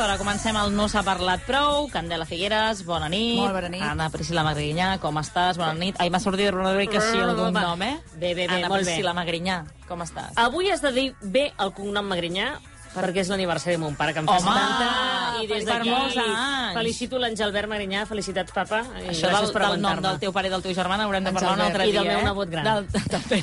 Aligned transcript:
Aquesta 0.00 0.14
hora, 0.14 0.18
comencem 0.18 0.56
el 0.56 0.70
No 0.72 0.86
s'ha 0.88 1.02
parlat 1.04 1.42
prou. 1.44 1.82
Candela 1.92 2.24
Figueres, 2.24 2.78
bona 2.88 3.10
nit. 3.12 3.36
Molt 3.36 3.52
bona 3.52 3.68
nit. 3.68 3.82
Anna 3.84 4.06
Priscila 4.08 4.40
Magrinyà, 4.46 4.94
com 5.02 5.18
estàs? 5.20 5.58
Bona 5.60 5.74
nit. 5.76 5.98
Ai, 6.00 6.08
m'ha 6.08 6.20
sortit 6.22 6.54
una 6.56 6.72
mica 6.72 6.96
així 7.02 7.20
algun 7.20 7.52
Va. 7.52 7.60
nom, 7.66 7.82
eh? 7.84 7.98
Bé, 8.14 8.32
bé, 8.32 8.46
bé, 8.46 8.62
Anna 8.62 8.70
molt 8.72 8.80
bé. 8.80 8.94
Priscila 8.94 9.12
Magrinyà, 9.12 9.58
com 9.90 10.00
estàs? 10.00 10.32
Avui 10.40 10.70
has 10.72 10.80
de 10.80 10.92
dir 10.96 11.04
bé 11.20 11.50
el 11.58 11.74
cognom 11.76 12.08
Magrinyà, 12.08 12.54
perquè 12.94 13.22
és 13.22 13.28
l'aniversari 13.30 13.76
de 13.76 13.80
mon 13.82 13.94
pare, 13.94 14.12
que 14.12 14.18
em 14.22 14.26
fa 14.26 14.36
Home! 14.38 14.54
70, 14.54 15.42
i 15.42 15.46
des 15.46 15.64
Per 15.64 15.72
d'aquí 15.78 15.90
molts 15.90 16.16
anys. 16.18 16.74
felicito 16.74 17.18
l'Angelbert 17.22 17.68
Magrinyà, 17.70 18.04
felicitats, 18.10 18.52
papa, 18.52 18.80
i 19.04 19.08
Això 19.12 19.28
gràcies 19.30 19.46
del, 19.46 19.52
per 19.54 19.62
del 19.62 19.76
nom 19.80 19.90
aguantar-me. 19.92 20.08
del 20.08 20.18
teu 20.24 20.32
pare 20.32 20.50
i 20.50 20.50
del 20.50 20.62
teu 20.66 20.74
germà 20.74 20.96
n'haurem 20.98 21.24
de 21.24 21.32
parlar 21.32 21.54
un 21.54 21.64
altre 21.68 21.86
I 21.86 21.92
dia, 21.92 22.00
del 22.02 22.08
meu 22.10 22.18
eh? 22.18 22.24
nebot 22.24 22.50
gran. 22.50 22.64
Del, 22.64 23.08
també. 23.14 23.40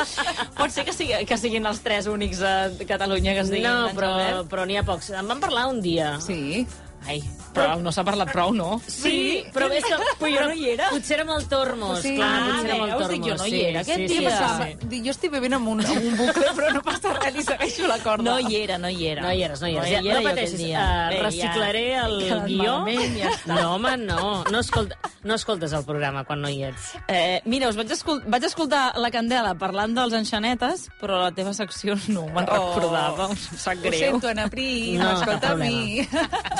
Pot 0.58 0.70
ser 0.70 0.84
que, 0.86 0.92
sigui, 0.94 1.18
que 1.26 1.38
siguin 1.40 1.66
els 1.66 1.80
tres 1.84 2.06
únics 2.06 2.40
a 2.42 2.54
Catalunya 2.86 3.34
que 3.34 3.44
es 3.44 3.50
diguin 3.52 3.68
No, 3.68 3.90
però, 3.98 4.12
Àngel 4.14 4.46
però 4.52 4.64
n'hi 4.68 4.78
ha 4.78 4.84
pocs. 4.86 5.10
En 5.10 5.26
van 5.28 5.40
parlar 5.42 5.66
un 5.72 5.80
dia. 5.84 6.14
Sí. 6.24 6.66
Ai, 7.06 7.18
però 7.52 7.74
no 7.82 7.90
s'ha 7.92 8.02
parlat 8.02 8.30
prou, 8.32 8.54
no? 8.56 8.80
Sí, 8.88 9.44
però 9.52 9.66
és 9.70 9.84
que... 9.84 9.96
Però 10.18 10.30
jo 10.32 10.44
no 10.48 10.54
hi 10.56 10.70
era. 10.72 10.86
Potser 10.90 11.18
era 11.18 11.26
amb 11.26 11.34
el 11.36 11.44
Tormos, 11.50 11.98
Sí. 12.00 12.14
clar, 12.16 12.30
Ah, 12.30 12.46
potser 12.46 12.64
era 12.64 12.74
amb 12.74 12.84
el 12.84 12.90
Tormos. 12.94 13.10
dic, 13.12 13.24
jo 13.28 13.34
no 13.36 13.46
hi 13.46 13.50
sí, 13.50 13.60
era 13.60 13.80
aquest 13.84 14.00
sí, 14.00 14.06
dia, 14.18 14.30
sí, 14.30 14.44
sí, 14.44 14.70
sí. 14.80 14.88
Dic, 14.94 15.04
Jo 15.04 15.10
estic 15.12 15.32
vivint 15.36 15.52
en 15.58 15.68
un, 15.74 15.84
un 15.84 16.16
bucle, 16.16 16.48
però 16.56 16.72
no 16.72 16.82
passa 16.82 17.12
res, 17.18 17.34
li 17.36 17.42
segueixo 17.44 17.86
la 17.90 17.98
corda. 17.98 18.24
No 18.30 18.38
hi 18.40 18.56
era, 18.62 18.78
no 18.78 18.88
hi 18.88 19.06
era. 19.12 19.22
No 19.22 19.32
hi 19.32 19.42
eres, 19.42 19.60
no 19.60 19.68
hi 19.68 19.76
eres. 19.76 19.90
No 19.90 20.00
hi 20.00 20.08
era 20.14 20.20
no 20.20 20.28
pateixis, 20.30 20.60
uh, 20.64 21.08
Bé, 21.12 21.20
reciclaré 21.22 21.84
el 22.06 22.16
guió. 22.46 22.78
malament, 22.80 23.18
ja 23.20 23.30
està. 23.36 23.54
No, 23.60 23.74
home, 23.74 23.96
no. 23.98 24.44
No, 24.50 24.60
escolta, 24.64 24.96
no 25.24 25.34
escoltes 25.34 25.72
el 25.72 25.84
programa 25.84 26.24
quan 26.24 26.40
no 26.42 26.48
hi 26.48 26.62
ets. 26.64 26.92
Eh, 27.08 27.40
mira, 27.46 27.68
us 27.68 27.76
vaig, 27.76 27.90
escol 27.90 28.22
vaig 28.26 28.44
escoltar 28.44 28.92
la 29.00 29.10
Candela 29.10 29.54
parlant 29.56 29.94
dels 29.96 30.12
enxanetes, 30.14 30.88
però 31.00 31.22
la 31.22 31.30
teva 31.32 31.52
secció 31.54 31.96
no 32.08 32.26
me'n 32.26 32.44
Oh. 32.48 32.74
recordava. 32.74 33.30
Em 33.30 33.36
sap 33.36 33.78
Ho 33.78 33.80
greu. 33.82 33.98
sento, 33.98 34.28
Ana 34.28 34.48
Pri, 34.48 34.96
No, 34.98 35.04
no, 35.12 35.18
escolta 35.20 35.52
a 35.52 35.56
mi. 35.56 36.06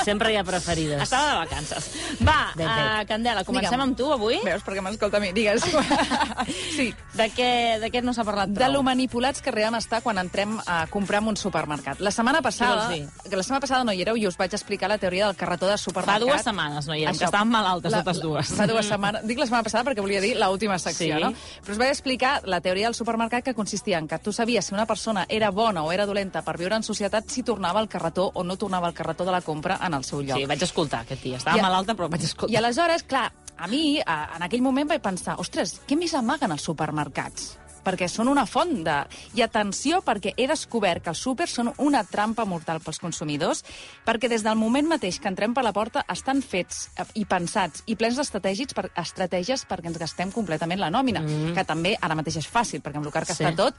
Sempre 0.03 0.33
hi 0.33 0.37
ha 0.37 0.43
preferides. 0.43 1.01
Estava 1.03 1.29
de 1.29 1.35
vacances. 1.45 1.91
Va, 2.25 2.51
uh. 2.55 3.05
Candela, 3.07 3.43
comencem 3.43 3.71
Digue'm. 3.71 3.81
amb 3.89 3.97
tu 3.97 4.11
avui. 4.11 4.39
Veus, 4.43 4.63
perquè 4.65 4.81
m'escolta 4.81 5.17
a 5.17 5.19
mi, 5.19 5.31
digues. 5.31 5.63
sí. 6.75 6.93
De 7.13 7.29
què, 7.31 7.79
de 7.79 7.89
què 7.91 8.01
no 8.03 8.13
s'ha 8.13 8.23
parlat 8.27 8.49
De 8.49 8.59
prou? 8.59 8.73
lo 8.73 8.83
manipulats 8.83 9.41
que 9.41 9.49
arribem 9.49 9.75
a 9.75 9.79
estar 9.79 10.01
quan 10.03 10.17
entrem 10.17 10.57
a 10.65 10.85
comprar 10.87 11.21
en 11.21 11.29
un 11.29 11.37
supermercat. 11.37 11.99
La 11.99 12.11
setmana 12.11 12.41
passada, 12.41 12.89
que 12.89 13.35
la 13.35 13.43
setmana 13.43 13.61
passada 13.61 13.83
no 13.83 13.93
hi 13.93 14.01
éreu 14.01 14.17
i 14.17 14.27
us 14.27 14.37
vaig 14.37 14.53
explicar 14.53 14.89
la 14.89 14.97
teoria 14.97 15.27
del 15.27 15.35
carretó 15.35 15.65
de 15.67 15.73
Fa 15.77 15.83
supermercat. 15.85 16.21
dues 16.21 16.43
setmanes 16.43 16.87
no 16.87 16.95
hi 16.95 17.03
érem, 17.03 17.13
Això. 17.15 17.19
que 17.19 17.25
estàvem 17.25 17.49
malaltes 17.49 17.91
La- 17.91 18.03
totes 18.03 18.21
dues. 18.21 18.54
Fa 18.55 18.65
dues 18.69 18.87
setmanes. 18.87 19.25
Dic 19.27 19.39
la 19.39 19.45
setmana 19.49 19.63
passada 19.67 19.83
perquè 19.83 20.01
volia 20.03 20.21
dir 20.23 20.35
l'última 20.39 20.77
secció, 20.79 21.17
Sí. 21.17 21.21
no? 21.23 21.31
Però 21.65 21.71
us 21.73 21.77
vaig 21.81 21.89
explicar 21.91 22.41
la 22.47 22.61
teoria 22.61 22.87
del 22.87 22.95
supermercat 22.95 23.43
que 23.43 23.53
consistia 23.53 23.97
en 23.99 24.07
que 24.07 24.19
tu 24.19 24.31
sabies 24.31 24.65
si 24.65 24.73
una 24.73 24.85
persona 24.85 25.25
era 25.27 25.51
bona 25.51 25.83
o 25.83 25.91
era 25.91 26.05
dolenta 26.05 26.41
per 26.41 26.57
viure 26.57 26.75
en 26.75 26.83
societat 26.83 27.27
si 27.29 27.43
tornava 27.43 27.79
al 27.79 27.89
carretó 27.89 28.31
o 28.33 28.43
no 28.43 28.55
tornava 28.57 28.87
al 28.87 28.93
carretó 28.93 29.25
de 29.25 29.31
la 29.31 29.41
compra 29.41 29.79
en 29.85 29.93
el 29.93 30.03
seu 30.03 30.21
lloc. 30.21 30.37
Sí, 30.37 30.45
vaig 30.45 30.63
escoltar 30.63 31.01
aquest 31.01 31.21
dia. 31.23 31.37
Estava 31.37 31.57
I 31.57 31.61
malalta, 31.61 31.95
però 31.95 32.09
vaig 32.09 32.23
escoltar. 32.23 32.53
I 32.53 32.57
aleshores, 32.57 33.03
clar, 33.03 33.31
a 33.57 33.67
mi, 33.67 33.99
a, 34.05 34.35
en 34.37 34.43
aquell 34.43 34.61
moment 34.61 34.87
vaig 34.87 35.01
pensar, 35.01 35.35
ostres, 35.39 35.81
què 35.87 35.97
més 35.97 36.13
amaguen 36.13 36.51
els 36.51 36.61
supermercats? 36.63 37.57
Perquè 37.85 38.07
són 38.11 38.27
una 38.31 38.47
font 38.49 38.81
de... 38.85 38.95
I 39.37 39.43
atenció, 39.45 40.01
perquè 40.05 40.33
he 40.35 40.47
descobert 40.49 41.03
que 41.05 41.11
els 41.13 41.21
súpers 41.21 41.53
són 41.59 41.71
una 41.83 42.01
trampa 42.03 42.43
mortal 42.49 42.81
pels 42.83 42.99
consumidors, 42.99 43.61
perquè 44.05 44.27
des 44.31 44.43
del 44.45 44.57
moment 44.57 44.87
mateix 44.89 45.19
que 45.21 45.29
entrem 45.29 45.53
per 45.53 45.63
la 45.63 45.73
porta 45.75 46.03
estan 46.11 46.41
fets 46.41 46.89
eh, 46.97 47.05
i 47.21 47.25
pensats 47.29 47.83
i 47.85 47.95
plens 47.99 48.17
d'estratègies 48.17 48.73
per, 48.73 48.89
estratègies 48.97 49.65
perquè 49.69 49.91
ens 49.91 49.99
gastem 50.01 50.31
completament 50.33 50.81
la 50.81 50.89
nòmina, 50.93 51.21
mm. 51.21 51.53
que 51.55 51.63
també 51.67 51.95
ara 52.01 52.17
mateix 52.17 52.41
és 52.41 52.49
fàcil, 52.49 52.81
perquè 52.81 52.97
amb 52.99 53.05
el 53.09 53.13
car 53.13 53.25
que 53.25 53.33
Sí. 53.35 53.43
està 53.43 53.53
tot, 53.55 53.75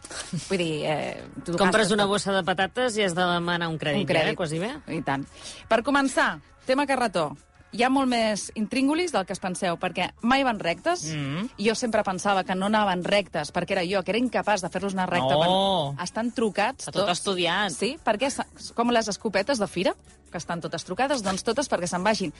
vull 0.48 0.58
dir... 0.62 0.84
Eh, 0.86 1.22
tu 1.44 1.56
Compres 1.58 1.90
una 1.94 2.04
tot. 2.04 2.12
bossa 2.16 2.32
de 2.36 2.42
patates 2.46 2.96
i 3.00 3.02
has 3.06 3.14
de 3.16 3.24
demanar 3.26 3.68
un 3.72 3.78
crèdit, 3.80 4.04
Un 4.04 4.06
crèdit. 4.08 4.32
eh? 4.34 4.36
Quasi 4.36 4.58
bé. 4.62 4.70
I 4.92 5.00
tant. 5.02 5.24
Per 5.68 5.82
començar, 5.82 6.36
tema 6.66 6.84
carretó. 6.86 7.30
Hi 7.76 7.82
ha 7.84 7.90
molt 7.92 8.08
més 8.08 8.46
intríngulis 8.56 9.12
del 9.12 9.26
que 9.28 9.34
es 9.36 9.40
penseu, 9.42 9.76
perquè 9.76 10.08
mai 10.24 10.42
van 10.46 10.58
rectes. 10.62 11.04
Mm. 11.12 11.50
Jo 11.60 11.74
sempre 11.76 12.02
pensava 12.06 12.42
que 12.48 12.56
no 12.56 12.70
anaven 12.70 13.04
rectes, 13.04 13.52
perquè 13.52 13.76
era 13.76 13.84
jo, 13.84 14.00
que 14.02 14.14
era 14.14 14.22
incapaç 14.22 14.64
de 14.64 14.70
fer-los 14.72 14.96
anar 14.96 15.10
recte. 15.12 15.34
No. 15.36 15.92
quan 15.94 16.04
Estan 16.06 16.32
trucats 16.32 16.86
Està 16.88 16.94
tot 16.96 17.04
tots. 17.06 17.18
estudiat. 17.18 17.74
Sí, 17.76 17.96
perquè 18.02 18.32
com 18.74 18.90
les 18.96 19.08
escopetes 19.12 19.60
de 19.60 19.68
fira, 19.68 19.92
que 20.32 20.38
estan 20.40 20.60
totes 20.60 20.82
trucades, 20.84 21.22
doncs 21.22 21.44
totes 21.46 21.68
perquè 21.70 21.86
se'n 21.86 22.02
vagin 22.02 22.32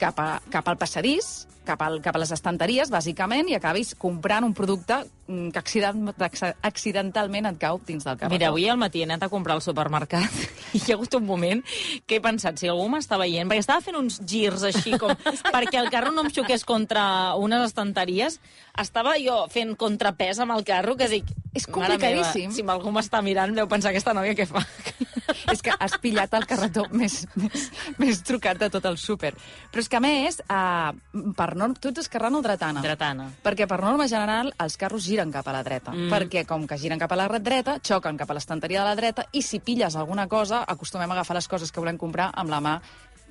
cap, 0.00 0.16
a, 0.18 0.38
cap 0.50 0.66
al 0.70 0.78
passadís, 0.80 1.46
cap, 1.66 1.82
al, 1.84 1.98
cap 2.02 2.16
a 2.16 2.22
les 2.22 2.32
estanteries, 2.32 2.88
bàsicament, 2.90 3.50
i 3.52 3.54
acabis 3.58 3.92
comprant 4.00 4.46
un 4.46 4.54
producte 4.56 5.02
mm, 5.28 5.50
que 5.52 5.60
accident, 5.60 6.08
acc- 6.16 6.56
accidentalment 6.64 7.50
et 7.50 7.58
cau 7.60 7.80
dins 7.84 8.02
del 8.06 8.16
carretó. 8.16 8.32
Mira, 8.34 8.48
avui 8.48 8.64
al 8.68 8.80
matí 8.80 9.02
he 9.02 9.08
anat 9.08 9.26
a 9.26 9.28
comprar 9.32 9.58
al 9.58 9.62
supermercat 9.62 10.30
hi 10.82 10.90
ha 10.90 10.96
hagut 10.96 11.14
un 11.18 11.26
moment 11.26 11.62
que 12.06 12.18
he 12.18 12.24
pensat, 12.24 12.58
si 12.58 12.70
algú 12.70 12.88
m'està 12.92 13.18
veient, 13.20 13.48
perquè 13.50 13.64
estava 13.64 13.84
fent 13.84 13.98
uns 14.00 14.20
girs 14.26 14.66
així 14.70 14.98
com 15.00 15.14
perquè 15.54 15.80
el 15.80 15.90
carro 15.94 16.12
no 16.14 16.26
em 16.26 16.32
xoqués 16.34 16.66
contra 16.68 17.06
unes 17.40 17.68
estanteries, 17.70 18.40
estava 18.80 19.16
jo 19.22 19.44
fent 19.52 19.74
contrapès 19.80 20.42
amb 20.42 20.56
el 20.56 20.66
carro 20.66 20.98
que 20.98 21.10
dic... 21.12 21.34
És 21.54 21.68
"Mare 21.68 21.96
meva, 21.96 22.00
complicadíssim." 22.00 22.50
si 22.52 22.62
algú 22.66 22.90
m'està 22.90 23.22
mirant, 23.22 23.54
deu 23.54 23.68
pensar 23.70 23.90
aquesta 23.90 24.12
nòvia 24.12 24.34
què 24.34 24.46
fa. 24.46 24.64
és 25.54 25.62
que 25.62 25.72
has 25.78 25.96
pillat 26.02 26.34
el 26.34 26.46
carretó 26.50 26.86
més, 26.90 27.24
més, 27.38 27.68
més 27.98 28.22
trucat 28.26 28.58
de 28.58 28.68
tot 28.70 28.84
el 28.90 28.98
súper. 28.98 29.32
Però 29.70 29.82
és 29.84 29.88
que, 29.88 29.96
a 29.96 30.02
més, 30.02 30.40
uh, 30.48 30.92
per 31.36 31.54
norma, 31.54 31.78
tu 31.78 31.92
ets 31.92 32.04
esquerrana 32.04 32.38
o 32.38 32.42
dretana? 32.42 32.82
Dretana. 32.84 33.28
Perquè, 33.44 33.68
per 33.70 33.80
norma 33.84 34.08
general, 34.10 34.52
els 34.58 34.76
carros 34.80 35.06
giren 35.06 35.32
cap 35.34 35.48
a 35.48 35.56
la 35.56 35.62
dreta. 35.62 35.94
Mm. 35.94 36.10
Perquè, 36.12 36.44
com 36.48 36.66
que 36.66 36.78
giren 36.80 36.98
cap 36.98 37.12
a 37.12 37.20
la 37.20 37.28
dreta, 37.38 37.78
xoquen 37.82 38.18
cap 38.20 38.30
a 38.30 38.38
l'estanteria 38.38 38.82
de 38.82 38.90
la 38.90 38.98
dreta 38.98 39.28
i 39.32 39.42
si 39.42 39.60
pilles 39.60 39.96
alguna 39.96 40.28
cosa, 40.28 40.64
acostumem 40.66 41.10
a 41.10 41.20
agafar 41.20 41.38
les 41.38 41.48
coses 41.48 41.72
que 41.72 41.80
volem 41.80 41.98
comprar 41.98 42.30
amb 42.34 42.50
la 42.50 42.60
mà 42.64 42.78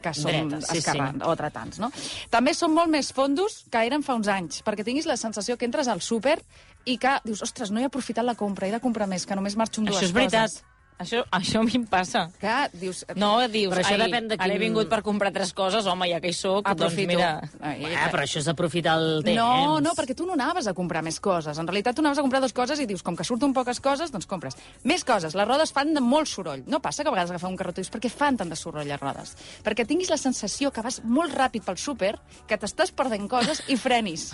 que 0.04 0.14
som 0.18 0.30
Dreta, 0.32 0.60
sí, 0.68 0.82
esquerrans 0.82 1.24
o 1.26 1.36
dretans, 1.40 1.80
no? 1.82 1.90
També 2.34 2.54
són 2.58 2.76
molt 2.76 2.92
més 2.92 3.14
fondos 3.16 3.64
que 3.72 3.86
eren 3.88 4.04
fa 4.06 4.18
uns 4.20 4.30
anys, 4.32 4.62
perquè 4.68 4.86
tinguis 4.86 5.08
la 5.10 5.18
sensació 5.20 5.58
que 5.58 5.70
entres 5.70 5.88
al 5.92 6.04
súper 6.04 6.38
i 6.86 6.98
que 7.00 7.16
dius, 7.24 7.42
ostres, 7.46 7.72
no 7.72 7.80
he 7.80 7.88
aprofitat 7.88 8.28
la 8.28 8.36
compra, 8.36 8.68
he 8.68 8.76
de 8.76 8.84
comprar 8.84 9.08
més, 9.08 9.26
que 9.26 9.38
només 9.40 9.56
marxo 9.60 9.82
amb 9.82 9.90
dues 9.90 10.02
Això 10.02 10.12
és 10.12 10.16
veritat. 10.16 10.52
coses. 10.52 10.73
Això, 11.00 11.24
això 11.32 11.60
a 11.60 11.64
mi 11.64 11.74
em 11.76 11.86
passa. 11.90 12.28
Que 12.40 12.54
dius... 12.74 13.04
No, 13.16 13.48
dius, 13.52 13.74
Però 13.74 13.82
això 13.84 13.96
ai, 13.98 14.02
depèn 14.06 14.28
de 14.32 14.36
ara 14.38 14.48
he 14.48 14.58
quin- 14.58 14.64
vingut 14.68 14.90
per 14.92 15.02
comprar 15.04 15.32
tres 15.34 15.54
coses, 15.54 15.86
home, 15.90 16.08
ja 16.12 16.20
que 16.22 16.30
hi 16.30 16.34
soc, 16.38 16.64
doncs 16.68 16.76
Aprofito. 16.84 17.08
mira... 17.16 17.42
Ai, 17.62 17.82
Ah, 17.96 18.10
però 18.12 18.24
això 18.24 18.40
és 18.40 18.48
aprofitar 18.48 18.98
el 19.00 19.24
temps. 19.24 19.38
No, 19.38 19.80
no, 19.84 19.94
perquè 19.98 20.16
tu 20.16 20.26
no 20.28 20.34
anaves 20.38 20.68
a 20.68 20.74
comprar 20.74 21.02
més 21.04 21.20
coses. 21.24 21.58
En 21.58 21.68
realitat 21.68 21.96
tu 21.96 22.02
anaves 22.04 22.20
a 22.20 22.26
comprar 22.26 22.40
dues 22.44 22.54
coses 22.54 22.80
i 22.80 22.86
dius, 22.90 23.04
com 23.04 23.16
que 23.16 23.24
surten 23.24 23.54
poques 23.54 23.80
coses, 23.84 24.12
doncs 24.12 24.26
compres. 24.30 24.58
Més 24.84 25.04
coses. 25.08 25.36
Les 25.36 25.48
rodes 25.48 25.72
fan 25.74 25.94
de 25.94 26.02
molt 26.04 26.28
soroll. 26.28 26.64
No 26.68 26.80
passa 26.84 27.04
que 27.04 27.10
a 27.10 27.16
vegades 27.16 27.32
agafar 27.32 27.50
un 27.50 27.58
carretó 27.58 27.82
i 27.82 27.84
dius, 27.84 27.92
per 27.94 28.02
què 28.04 28.12
fan 28.12 28.38
tant 28.38 28.50
de 28.52 28.56
soroll 28.60 28.88
les 28.88 29.00
rodes? 29.02 29.36
Perquè 29.64 29.86
tinguis 29.88 30.10
la 30.12 30.18
sensació 30.22 30.72
que 30.72 30.82
vas 30.86 31.02
molt 31.04 31.34
ràpid 31.36 31.64
pel 31.66 31.78
súper, 31.78 32.14
que 32.48 32.58
t'estàs 32.60 32.92
perdent 32.96 33.28
coses 33.32 33.64
i 33.68 33.78
frenis. 33.78 34.30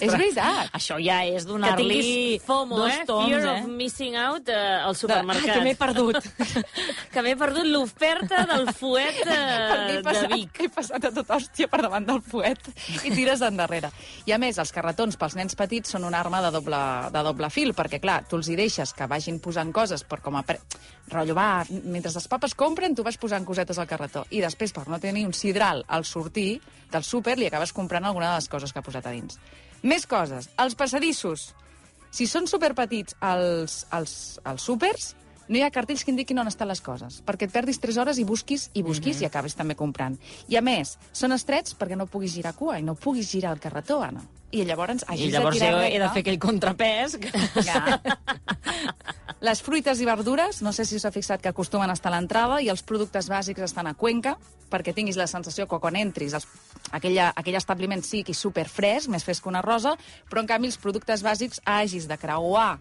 és 0.00 0.10
veritat. 0.12 0.70
Això 0.76 0.96
ja 1.02 1.22
és 1.26 1.44
Que 1.44 1.50
donar-li 1.52 1.88
tinguis 2.00 2.42
FOMO, 2.46 2.76
dos 2.80 2.92
eh? 2.92 3.04
toms, 3.06 3.28
Fear 3.28 3.44
eh? 3.44 3.52
of 3.60 3.68
missing 3.68 4.16
out 4.16 4.48
eh, 4.48 4.80
al 4.86 4.96
supermercat. 4.96 5.62
M'he 5.62 5.75
perdut. 5.78 6.18
que 7.12 7.22
m'he 7.24 7.34
perdut 7.38 7.68
l'oferta 7.68 8.44
del 8.50 8.68
fuet 8.76 9.22
eh, 9.24 9.36
he 9.36 9.96
de 9.96 10.02
passat, 10.06 10.32
Vic. 10.32 10.60
he 10.64 10.68
passat 10.72 11.08
a 11.08 11.12
tota 11.14 11.36
hòstia 11.38 11.70
per 11.72 11.82
davant 11.84 12.06
del 12.08 12.22
fuet 12.24 12.70
i 13.02 13.12
tires 13.12 13.44
endarrere. 13.46 13.90
I 14.26 14.34
a 14.36 14.40
més, 14.42 14.58
els 14.62 14.72
carretons 14.74 15.18
pels 15.20 15.36
nens 15.38 15.58
petits 15.58 15.94
són 15.94 16.06
una 16.08 16.20
arma 16.20 16.42
de 16.44 16.52
doble, 16.54 16.80
de 17.14 17.24
doble 17.26 17.50
fil, 17.54 17.74
perquè 17.76 18.00
clar, 18.02 18.22
tu 18.28 18.40
els 18.40 18.50
hi 18.50 18.58
deixes 18.58 18.92
que 18.96 19.08
vagin 19.10 19.40
posant 19.42 19.72
coses 19.76 20.04
per 20.08 20.20
com 20.24 20.38
a... 20.38 20.44
Pre... 20.46 20.58
Rotllo, 21.12 21.36
va, 21.38 21.62
mentre 21.84 22.10
els 22.10 22.26
papes 22.26 22.56
compren, 22.58 22.96
tu 22.96 23.04
vas 23.06 23.18
posant 23.20 23.44
cosetes 23.46 23.78
al 23.78 23.86
carretó. 23.86 24.24
I 24.34 24.40
després, 24.42 24.74
per 24.74 24.88
no 24.90 24.98
tenir 25.02 25.26
un 25.28 25.34
sidral 25.36 25.84
al 25.86 26.04
sortir 26.04 26.56
del 26.90 27.04
súper, 27.06 27.36
li 27.38 27.46
acabes 27.46 27.72
comprant 27.76 28.04
alguna 28.04 28.32
de 28.32 28.40
les 28.40 28.50
coses 28.50 28.72
que 28.72 28.82
ha 28.82 28.86
posat 28.86 29.06
a 29.06 29.14
dins. 29.14 29.38
Més 29.86 30.06
coses. 30.10 30.50
Els 30.58 30.74
passadissos. 30.78 31.52
Si 32.10 32.26
són 32.30 32.48
superpetits 32.48 33.16
els, 33.28 33.82
els, 33.94 34.12
els 34.48 34.66
súpers, 34.66 35.10
no 35.48 35.58
hi 35.58 35.62
ha 35.62 35.70
cartells 35.74 36.04
que 36.04 36.12
indiquin 36.12 36.38
on 36.42 36.50
estan 36.50 36.68
les 36.70 36.82
coses, 36.84 37.20
perquè 37.26 37.48
et 37.48 37.54
perdis 37.54 37.80
3 37.82 38.00
hores 38.02 38.18
i 38.18 38.24
busquis 38.28 38.68
i 38.74 38.82
busquis 38.86 39.20
i 39.22 39.28
acabes 39.28 39.54
també 39.58 39.76
comprant. 39.78 40.18
I 40.48 40.58
a 40.58 40.64
més, 40.64 40.96
són 41.12 41.36
estrets 41.36 41.76
perquè 41.78 41.98
no 41.98 42.08
puguis 42.10 42.34
girar 42.34 42.56
cua 42.58 42.80
i 42.80 42.86
no 42.86 42.94
puguis 42.94 43.30
girar 43.30 43.54
el 43.54 43.62
carretó, 43.62 44.02
Anna. 44.02 44.24
I 44.54 44.62
llavors 44.64 45.04
hagis 45.08 45.26
I 45.26 45.32
llavors 45.34 45.58
de 45.58 45.66
tirar 45.66 45.86
he 45.88 45.98
de 45.98 46.10
fer 46.14 46.22
aquell 46.22 46.38
contrapès. 46.40 47.16
Que... 47.20 47.30
Ja. 47.66 47.98
Les 49.44 49.60
fruites 49.60 50.00
i 50.00 50.06
verdures, 50.08 50.62
no 50.64 50.72
sé 50.72 50.86
si 50.88 50.96
us 50.96 51.04
ha 51.04 51.12
fixat 51.12 51.42
que 51.42 51.50
acostumen 51.50 51.90
a 51.90 51.96
estar 51.98 52.12
a 52.12 52.14
l'entrada 52.14 52.60
i 52.64 52.70
els 52.72 52.82
productes 52.86 53.28
bàsics 53.28 53.66
estan 53.66 53.90
a 53.90 53.94
Cuenca, 53.98 54.36
perquè 54.70 54.94
tinguis 54.96 55.18
la 55.18 55.26
sensació 55.28 55.66
que 55.68 55.80
quan 55.82 55.98
entris 55.98 56.34
els, 56.38 56.46
aquella, 56.96 57.32
aquell 57.36 57.58
establiment 57.58 58.02
sigui 58.06 58.34
super 58.34 58.64
fresc, 58.70 59.10
més 59.12 59.26
fresc 59.26 59.44
que 59.44 59.52
una 59.52 59.64
rosa, 59.66 59.96
però 60.30 60.40
en 60.42 60.48
canvi 60.48 60.70
els 60.72 60.80
productes 60.80 61.26
bàsics 61.26 61.60
hagis 61.66 62.08
de 62.08 62.16
creuar 62.16 62.78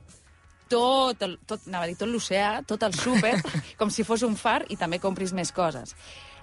tot, 0.72 1.22
el, 1.26 1.38
tot, 1.48 1.66
anava 1.70 1.88
a 1.88 1.90
dir, 1.90 1.98
tot 2.00 2.12
l'oceà, 2.12 2.62
tot 2.68 2.84
el 2.88 2.96
súper, 2.98 3.36
com 3.80 3.92
si 3.94 4.06
fos 4.08 4.26
un 4.28 4.38
far, 4.40 4.64
i 4.70 4.78
també 4.80 5.02
compris 5.04 5.34
més 5.34 5.54
coses. 5.56 5.96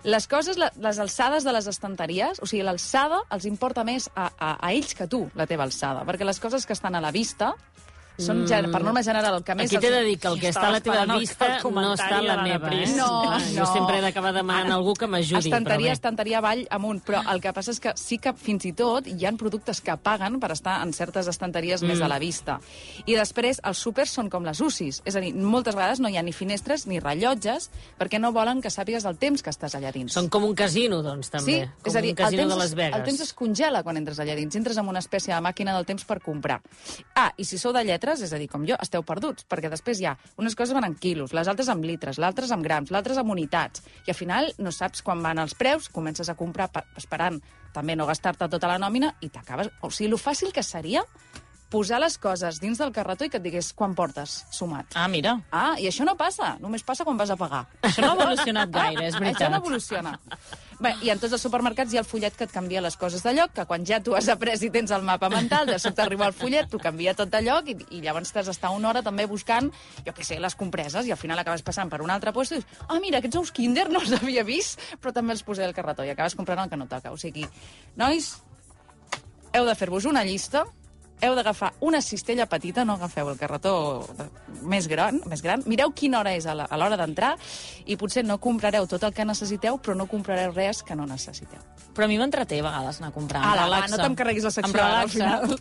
Les 0.02 0.26
coses, 0.26 0.58
les 0.58 0.98
alçades 0.98 1.44
de 1.46 1.52
les 1.54 1.68
estanteries, 1.70 2.40
o 2.42 2.48
sigui, 2.50 2.64
l'alçada 2.66 3.20
els 3.30 3.46
importa 3.46 3.84
més 3.86 4.08
a, 4.16 4.32
a, 4.34 4.56
a 4.58 4.72
ells 4.74 4.96
que 4.98 5.06
a 5.06 5.10
tu, 5.10 5.28
la 5.38 5.46
teva 5.46 5.62
alçada, 5.68 6.02
perquè 6.08 6.26
les 6.26 6.42
coses 6.42 6.66
que 6.66 6.74
estan 6.74 6.98
a 6.98 7.02
la 7.04 7.12
vista 7.14 7.52
són, 8.18 8.42
mm. 8.44 8.70
per 8.72 8.82
norma 8.82 9.02
general, 9.02 9.36
el 9.38 9.44
que 9.44 9.54
més... 9.54 9.70
Aquí 9.72 9.80
t'he 9.80 9.90
de 9.90 10.02
dir 10.04 10.18
que 10.20 10.28
el 10.28 10.38
que 10.40 10.50
està 10.52 10.68
a 10.68 10.72
la 10.74 10.80
teva 10.84 11.04
vista 11.18 11.48
no 11.64 11.92
està 11.94 12.18
a 12.18 12.22
la 12.22 12.36
meva. 12.42 12.68
Eh? 12.74 12.86
No, 12.96 13.08
Ah, 13.32 13.38
Jo 13.40 13.62
no. 13.64 13.72
sempre 13.72 13.98
he 13.98 14.02
d'acabar 14.04 14.32
demanant 14.34 14.70
a 14.72 14.74
algú 14.76 14.94
que 14.94 15.06
m'ajudi. 15.06 15.48
Estanteria, 15.48 15.92
estanteria 15.92 16.38
avall 16.38 16.66
amunt, 16.70 17.00
però 17.06 17.22
el 17.32 17.40
que 17.40 17.52
passa 17.52 17.70
és 17.72 17.80
que 17.80 17.92
sí 17.96 18.18
que 18.18 18.32
fins 18.34 18.64
i 18.68 18.72
tot 18.76 19.06
hi 19.06 19.26
han 19.26 19.36
productes 19.40 19.80
que 19.80 19.96
paguen 19.96 20.38
per 20.40 20.52
estar 20.52 20.80
en 20.82 20.92
certes 20.92 21.28
estanteries 21.28 21.82
mm. 21.82 21.88
més 21.88 22.00
a 22.04 22.08
la 22.08 22.18
vista. 22.18 22.58
I 23.06 23.16
després 23.16 23.60
els 23.64 23.78
súpers 23.78 24.10
són 24.12 24.28
com 24.30 24.44
les 24.44 24.60
UCIs, 24.60 25.02
és 25.08 25.16
a 25.16 25.20
dir, 25.24 25.32
moltes 25.34 25.74
vegades 25.74 26.00
no 26.00 26.08
hi 26.12 26.16
ha 26.18 26.22
ni 26.22 26.32
finestres 26.32 26.86
ni 26.86 27.00
rellotges 27.00 27.70
perquè 27.98 28.20
no 28.20 28.32
volen 28.32 28.60
que 28.62 28.70
sàpigues 28.70 29.04
el 29.08 29.16
temps 29.18 29.42
que 29.42 29.50
estàs 29.50 29.74
allà 29.78 29.92
dins. 29.92 30.12
Són 30.12 30.28
com 30.28 30.44
un 30.44 30.54
casino, 30.54 31.02
doncs, 31.02 31.30
també. 31.30 31.52
Sí, 31.62 31.70
com 31.82 31.90
és 31.92 31.96
a 31.96 32.02
dir, 32.04 32.10
un 32.12 32.16
casino 32.16 32.42
el 32.42 32.48
temps, 32.48 32.54
de 32.54 32.58
Las 32.62 32.70
es- 32.70 32.74
Vegas. 32.76 32.98
el 33.00 33.04
temps 33.06 33.20
es 33.20 33.32
congela 33.32 33.82
quan 33.82 33.96
entres 33.96 34.18
allà 34.20 34.36
dins. 34.36 34.54
Entres 34.56 34.78
amb 34.78 34.90
una 34.92 35.00
espècie 35.00 35.34
de 35.34 35.40
màquina 35.40 35.74
del 35.74 35.86
temps 35.86 36.04
per 36.04 36.20
comprar. 36.20 36.60
Ah, 37.14 37.32
i 37.36 37.44
si 37.44 37.58
sou 37.58 37.72
de 37.72 37.82
lletres, 38.02 38.22
és 38.26 38.32
a 38.32 38.38
dir, 38.40 38.48
com 38.50 38.64
jo, 38.66 38.76
esteu 38.82 39.04
perduts, 39.06 39.46
perquè 39.48 39.70
després 39.70 40.00
hi 40.00 40.08
ha 40.10 40.16
unes 40.40 40.56
coses 40.58 40.74
van 40.74 40.86
en 40.88 40.96
quilos, 40.98 41.32
les 41.32 41.48
altres 41.48 41.70
amb 41.70 41.84
litres, 41.86 42.18
l'altres 42.18 42.50
amb 42.50 42.64
grams, 42.64 42.90
l'altres 42.90 43.18
amb 43.18 43.30
unitats. 43.30 43.84
I 44.06 44.10
al 44.10 44.18
final 44.18 44.50
no 44.58 44.72
saps 44.74 45.02
quan 45.06 45.22
van 45.22 45.38
els 45.38 45.54
preus, 45.54 45.88
comences 45.88 46.28
a 46.28 46.34
comprar 46.34 46.68
esperant 46.98 47.40
també 47.72 47.94
no 47.96 48.06
gastar-te 48.06 48.48
tota 48.50 48.68
la 48.68 48.80
nòmina 48.82 49.14
i 49.22 49.30
t'acabes... 49.30 49.70
O 49.82 49.90
sigui, 49.90 50.10
lo 50.10 50.18
fàcil 50.18 50.52
que 50.52 50.64
seria 50.66 51.04
posar 51.72 52.02
les 52.02 52.18
coses 52.20 52.60
dins 52.60 52.78
del 52.78 52.92
carretó 52.92 53.24
i 53.24 53.30
que 53.32 53.40
et 53.40 53.44
digués 53.44 53.72
quan 53.76 53.94
portes 53.96 54.42
sumat. 54.52 54.92
Ah, 54.98 55.08
mira. 55.08 55.38
Ah, 55.50 55.72
i 55.80 55.88
això 55.88 56.04
no 56.04 56.14
passa, 56.20 56.56
només 56.60 56.84
passa 56.84 57.06
quan 57.08 57.16
vas 57.16 57.32
a 57.32 57.38
pagar. 57.40 57.64
Això 57.80 58.04
no 58.04 58.12
ha 58.12 58.18
evolucionat 58.20 58.74
gaire, 58.74 59.06
és 59.08 59.16
veritat. 59.16 59.40
Això 59.42 59.50
no 59.50 59.62
evoluciona. 59.62 60.12
Bé, 60.82 60.92
I 61.06 61.12
en 61.14 61.20
tots 61.22 61.32
els 61.36 61.44
supermercats 61.46 61.92
hi 61.94 61.98
ha 62.00 62.02
el 62.02 62.08
fullet 62.08 62.36
que 62.36 62.44
et 62.48 62.52
canvia 62.52 62.82
les 62.84 62.96
coses 62.98 63.22
de 63.24 63.32
lloc, 63.36 63.54
que 63.56 63.64
quan 63.70 63.86
ja 63.86 64.00
tu 64.04 64.16
has 64.18 64.28
après 64.32 64.60
i 64.66 64.70
tens 64.74 64.92
el 64.92 65.04
mapa 65.06 65.30
mental, 65.32 65.70
de 65.70 65.78
sobte 65.78 66.02
arriba 66.04 66.26
el 66.26 66.36
fullet, 66.36 66.68
t'ho 66.68 66.80
canvia 66.82 67.14
tot 67.16 67.30
de 67.32 67.40
lloc 67.46 67.70
i, 67.70 67.76
i 67.96 68.02
llavors 68.04 68.34
t'has 68.34 68.50
d'estar 68.50 68.72
una 68.74 68.90
hora 68.90 69.04
també 69.06 69.28
buscant, 69.30 69.70
jo 70.04 70.16
què 70.16 70.26
sé, 70.26 70.40
les 70.42 70.58
compreses 70.58 71.06
i 71.06 71.14
al 71.14 71.20
final 71.20 71.38
acabes 71.38 71.62
passant 71.62 71.92
per 71.92 72.02
un 72.02 72.10
altre 72.10 72.34
lloc 72.34 72.50
i 72.50 72.58
dius, 72.58 72.68
ah, 72.88 72.98
mira, 73.00 73.22
aquests 73.22 73.38
ous 73.38 73.54
Kinder 73.54 73.88
no 73.92 74.02
els 74.02 74.12
havia 74.18 74.42
vist, 74.44 74.82
però 75.00 75.14
també 75.14 75.36
els 75.36 75.46
posé 75.46 75.64
al 75.64 75.76
carretó 75.76 76.04
i 76.04 76.10
acabes 76.10 76.34
comprant 76.34 76.64
el 76.64 76.72
que 76.72 76.80
no 76.80 76.90
toca. 76.90 77.14
O 77.14 77.20
sigui, 77.20 77.46
nois, 77.96 78.34
heu 79.54 79.68
de 79.68 79.78
fer-vos 79.78 80.08
una 80.10 80.24
llista, 80.26 80.66
heu 81.22 81.36
d'agafar 81.38 81.72
una 81.86 82.00
cistella 82.02 82.46
petita, 82.50 82.84
no 82.84 82.96
agafeu 82.98 83.30
el 83.30 83.38
carretó 83.38 83.72
més 84.66 84.88
gran, 84.90 85.20
més 85.30 85.42
gran. 85.44 85.62
Mireu 85.70 85.94
quina 85.94 86.20
hora 86.20 86.34
és 86.34 86.46
a 86.46 86.52
a 86.52 86.78
l'hora 86.80 86.98
d'entrar 87.00 87.36
i 87.86 87.96
potser 87.96 88.24
no 88.26 88.38
comprareu 88.42 88.86
tot 88.90 89.06
el 89.06 89.14
que 89.14 89.24
necessiteu, 89.28 89.78
però 89.78 89.96
no 89.98 90.08
comprareu 90.10 90.52
res 90.52 90.82
que 90.82 90.96
no 90.98 91.06
necessiteu. 91.06 91.62
Però 91.94 92.06
a 92.06 92.10
mi 92.10 92.18
m'entreté 92.18 92.60
a 92.60 92.68
vegades 92.68 93.00
anar 93.00 93.12
comprant. 93.14 93.44
Ala, 93.46 93.66
Em 93.66 93.72
va, 93.72 93.88
no 93.88 94.02
t'encarreguis 94.02 94.46
la 94.48 94.54
secció 94.54 94.82
ara, 94.82 95.02
al 95.06 95.10
final. 95.12 95.58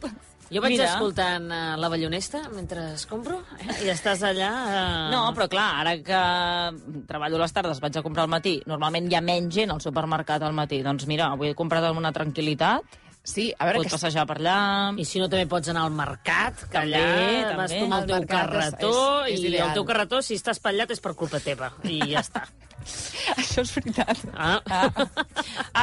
Jo 0.52 0.60
vaig 0.60 0.74
Mira. 0.74 0.90
escoltant 0.90 1.46
uh, 1.48 1.78
la 1.80 1.88
Ballonesta 1.88 2.42
mentre 2.52 2.90
es 2.98 3.06
compro 3.08 3.38
eh? 3.56 3.86
i 3.86 3.92
estàs 3.94 4.20
allà... 4.28 4.50
Uh... 4.68 5.06
No, 5.14 5.22
però 5.38 5.48
clar, 5.48 5.68
ara 5.80 5.94
que 6.04 7.06
treballo 7.08 7.40
a 7.40 7.44
les 7.46 7.56
tardes, 7.56 7.80
vaig 7.80 7.96
a 7.96 8.04
comprar 8.04 8.26
al 8.28 8.34
matí, 8.34 8.58
normalment 8.68 9.08
hi 9.08 9.16
ha 9.16 9.22
menys 9.24 9.54
gent 9.56 9.72
al 9.72 9.80
supermercat 9.80 10.44
al 10.44 10.58
matí. 10.58 10.82
Doncs 10.84 11.08
mira, 11.08 11.30
avui 11.32 11.54
he 11.54 11.56
comprat 11.56 11.88
amb 11.88 12.04
una 12.04 12.12
tranquil·litat, 12.12 13.00
Sí, 13.24 13.54
a 13.60 13.66
veure, 13.68 13.78
pots 13.84 13.92
que 13.92 13.98
passejar 14.00 14.24
per 14.26 14.38
allà... 14.40 14.56
I 14.98 15.06
si 15.06 15.20
no, 15.22 15.28
també 15.30 15.46
pots 15.46 15.70
anar 15.70 15.84
al 15.86 15.92
mercat, 15.94 16.64
que 16.64 16.72
També, 16.74 16.98
allà 16.98 17.56
vas 17.60 17.70
també. 17.70 17.78
tu 17.78 17.86
amb 17.86 17.94
el 17.94 18.02
El 18.02 18.08
teu 18.08 18.18
és- 18.18 18.28
carretó, 18.32 18.94
és- 19.28 19.34
és 19.36 19.40
i 19.44 19.48
ideal. 19.52 19.68
el 19.70 19.74
teu 19.78 19.86
carretó, 19.86 20.22
si 20.26 20.36
està 20.40 20.56
espatllat, 20.58 20.90
és 20.92 21.00
per 21.00 21.14
culpa 21.14 21.40
teva. 21.40 21.70
I 21.84 22.00
ja 22.16 22.24
està. 22.26 22.48
això 23.42 23.66
és 23.66 23.74
veritat. 23.76 24.22
Ah. 24.36 24.62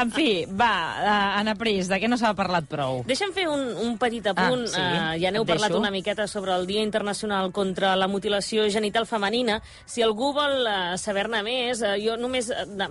En 0.01 0.13
fi, 0.15 0.45
va, 0.49 0.73
uh, 1.03 1.39
Anna 1.41 1.55
Pris, 1.59 1.89
de 1.91 1.99
què 2.01 2.11
no 2.11 2.19
s'ha 2.21 2.35
parlat 2.39 2.69
prou? 2.71 3.03
Deixa'm 3.09 3.35
fer 3.37 3.49
un, 3.51 3.65
un 3.85 3.97
petit 4.01 4.27
apunt. 4.31 4.65
Ah, 4.69 4.73
sí, 4.73 4.83
uh, 4.83 5.15
ja 5.23 5.33
n'heu 5.35 5.47
parlat 5.49 5.75
una 5.77 5.93
miqueta 5.95 6.29
sobre 6.31 6.55
el 6.57 6.67
Dia 6.69 6.85
Internacional 6.87 7.53
contra 7.53 7.95
la 7.99 8.09
Mutilació 8.11 8.69
Genital 8.73 9.09
Femenina. 9.11 9.59
Si 9.87 10.05
algú 10.05 10.33
vol 10.37 10.65
uh, 10.65 10.97
saber-ne 11.01 11.43
més, 11.47 11.83
uh, 11.85 11.95
jo 12.01 12.17
només 12.21 12.51
uh, 12.53 12.89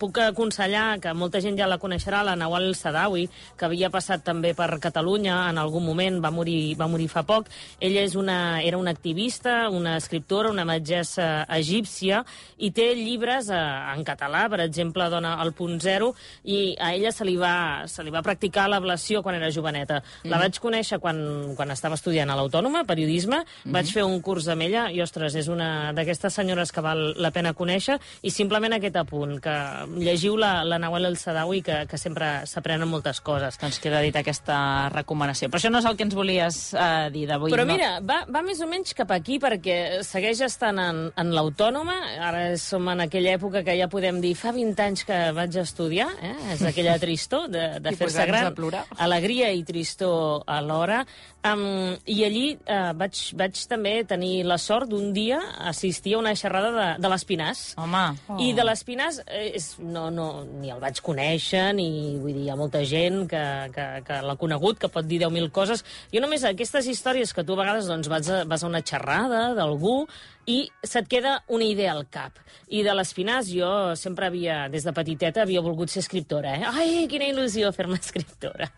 puc 0.00 0.22
aconsellar, 0.24 0.98
que 1.02 1.14
molta 1.16 1.42
gent 1.44 1.58
ja 1.58 1.68
la 1.70 1.80
coneixerà, 1.82 2.24
la 2.26 2.36
Nawal 2.38 2.72
Sadawi, 2.78 3.28
que 3.58 3.68
havia 3.68 3.92
passat 3.94 4.24
també 4.26 4.54
per 4.58 4.70
Catalunya 4.82 5.44
en 5.48 5.58
algun 5.60 5.84
moment, 5.84 6.20
va 6.24 6.32
morir, 6.34 6.74
va 6.78 6.88
morir 6.90 7.08
fa 7.12 7.24
poc. 7.28 7.48
Ella 7.80 8.04
és 8.06 8.14
una, 8.18 8.60
era 8.62 8.78
una 8.78 8.92
activista, 8.94 9.68
una 9.70 9.96
escriptora, 9.98 10.52
una 10.54 10.66
metgessa 10.68 11.44
egípcia, 11.58 12.22
i 12.58 12.70
té 12.74 12.90
llibres 12.98 13.50
eh, 13.52 13.58
en 13.94 14.04
català, 14.08 14.46
per 14.50 14.62
exemple, 14.64 15.08
Dona 15.12 15.36
al 15.42 15.52
punt 15.56 15.78
zero, 15.84 16.14
i 16.48 16.74
a 16.80 16.94
ella 16.96 17.12
se 17.14 17.26
li 17.28 17.36
va, 17.40 17.84
se 17.90 18.04
li 18.04 18.14
va 18.14 18.24
practicar 18.24 18.68
l'ablació 18.70 19.22
quan 19.22 19.38
era 19.38 19.52
joveneta. 19.54 20.00
La 20.28 20.40
vaig 20.40 20.58
conèixer 20.62 21.00
quan, 21.02 21.20
quan 21.58 21.72
estava 21.74 21.98
estudiant 21.98 22.30
a 22.32 22.38
l'Autònoma, 22.38 22.84
periodisme, 22.88 23.42
vaig 23.68 23.92
fer 23.94 24.06
un 24.06 24.18
curs 24.24 24.48
amb 24.52 24.66
ella, 24.66 24.88
i, 24.94 25.02
ostres, 25.04 25.36
és 25.38 25.50
una 25.52 25.92
d'aquestes 25.96 26.34
senyores 26.40 26.72
que 26.72 26.84
val 26.84 27.12
la 27.20 27.32
pena 27.34 27.54
conèixer, 27.56 27.98
i 28.22 28.32
simplement 28.34 28.76
aquest 28.76 28.96
apunt, 29.00 29.38
que 29.44 29.56
llegiu 29.98 30.38
la, 30.40 30.62
la 30.64 30.80
Nawal 30.80 31.08
El 31.10 31.18
Sadawi, 31.20 31.62
que, 31.66 31.82
que 31.90 32.00
sempre 32.00 32.30
s'aprenen 32.48 32.88
moltes 32.88 33.20
coses. 33.24 33.58
Doncs 33.60 33.80
queda 33.82 34.02
dit 34.04 34.16
aquesta 34.16 34.88
recomanació. 34.94 35.50
Però 35.50 35.60
això 35.60 35.72
no 35.72 35.82
és 35.82 35.88
el 35.88 35.98
que 35.98 36.06
ens 36.06 36.16
volies 36.16 36.60
uh, 36.76 37.08
dir 37.14 37.26
d'avui. 37.30 37.52
Però 37.54 37.66
no? 37.66 37.74
mira, 37.74 37.90
va, 38.04 38.22
va 38.30 38.42
més 38.46 38.60
o 38.64 38.68
menys 38.70 38.94
cap 38.98 39.12
aquí 39.14 39.38
perquè 39.42 40.02
segueix 40.06 40.42
estant 40.46 40.80
en, 40.82 41.02
en 41.18 41.34
l'autònoma. 41.34 41.98
Ara 42.28 42.44
som 42.60 42.88
en 42.92 43.04
aquella 43.04 43.34
època 43.38 43.64
que 43.66 43.76
ja 43.78 43.87
podem 43.92 44.20
dir 44.22 44.34
fa 44.38 44.52
20 44.54 44.84
anys 44.84 45.04
que 45.08 45.18
vaig 45.36 45.56
estudiar, 45.60 46.08
eh? 46.22 46.34
és 46.54 46.62
aquella 46.68 46.98
tristor 47.04 47.48
de, 47.52 47.64
de 47.82 47.94
fer-se 47.96 48.26
gran. 48.28 48.50
a 48.50 48.54
plorar. 48.56 48.84
Alegria 49.04 49.50
i 49.54 49.64
tristor 49.66 50.44
alhora. 50.46 51.04
Um, 51.48 51.94
I 52.10 52.18
allí 52.26 52.46
uh, 52.56 52.92
vaig, 52.98 53.20
vaig 53.38 53.60
també 53.70 53.92
tenir 54.08 54.42
la 54.48 54.58
sort 54.58 54.90
d'un 54.90 55.12
dia 55.14 55.38
assistir 55.70 56.16
a 56.16 56.22
una 56.22 56.34
xerrada 56.36 56.72
de, 56.74 56.88
de 57.02 57.12
l'Espinàs. 57.12 57.64
Home, 57.78 58.06
Oh. 58.28 58.36
I 58.42 58.52
de 58.56 58.64
l'Espinàs 58.66 59.20
eh, 59.24 59.54
és, 59.56 59.66
no, 59.80 60.08
no, 60.12 60.44
ni 60.60 60.70
el 60.72 60.80
vaig 60.82 61.00
conèixer, 61.04 61.70
ni 61.76 62.16
vull 62.20 62.34
dir, 62.34 62.44
hi 62.46 62.50
ha 62.52 62.56
molta 62.58 62.82
gent 62.88 63.22
que, 63.30 63.42
que, 63.74 63.86
que 64.04 64.18
l'ha 64.24 64.36
conegut, 64.40 64.78
que 64.82 64.90
pot 64.92 65.06
dir 65.08 65.20
10.000 65.22 65.50
coses. 65.54 65.84
Jo 66.12 66.22
només 66.24 66.44
aquestes 66.44 66.88
històries 66.90 67.32
que 67.32 67.44
tu 67.46 67.56
a 67.56 67.62
vegades 67.62 67.88
doncs, 67.90 68.10
vas, 68.12 68.28
a, 68.28 68.42
vas 68.48 68.64
a 68.64 68.70
una 68.70 68.82
xerrada 68.84 69.48
d'algú 69.56 70.02
i 70.48 70.62
se't 70.82 71.08
queda 71.12 71.42
una 71.52 71.66
idea 71.68 71.92
al 71.92 72.06
cap. 72.08 72.38
I 72.72 72.80
de 72.84 72.92
l'Espinàs 72.96 73.50
jo 73.52 73.68
sempre 73.96 74.26
havia, 74.28 74.62
des 74.72 74.84
de 74.84 74.92
petiteta, 74.96 75.42
havia 75.44 75.60
volgut 75.64 75.90
ser 75.92 76.00
escriptora. 76.00 76.54
Eh? 76.56 76.64
Ai, 76.68 77.06
quina 77.08 77.26
il·lusió 77.28 77.68
fer-me 77.76 77.98
escriptora. 78.00 78.70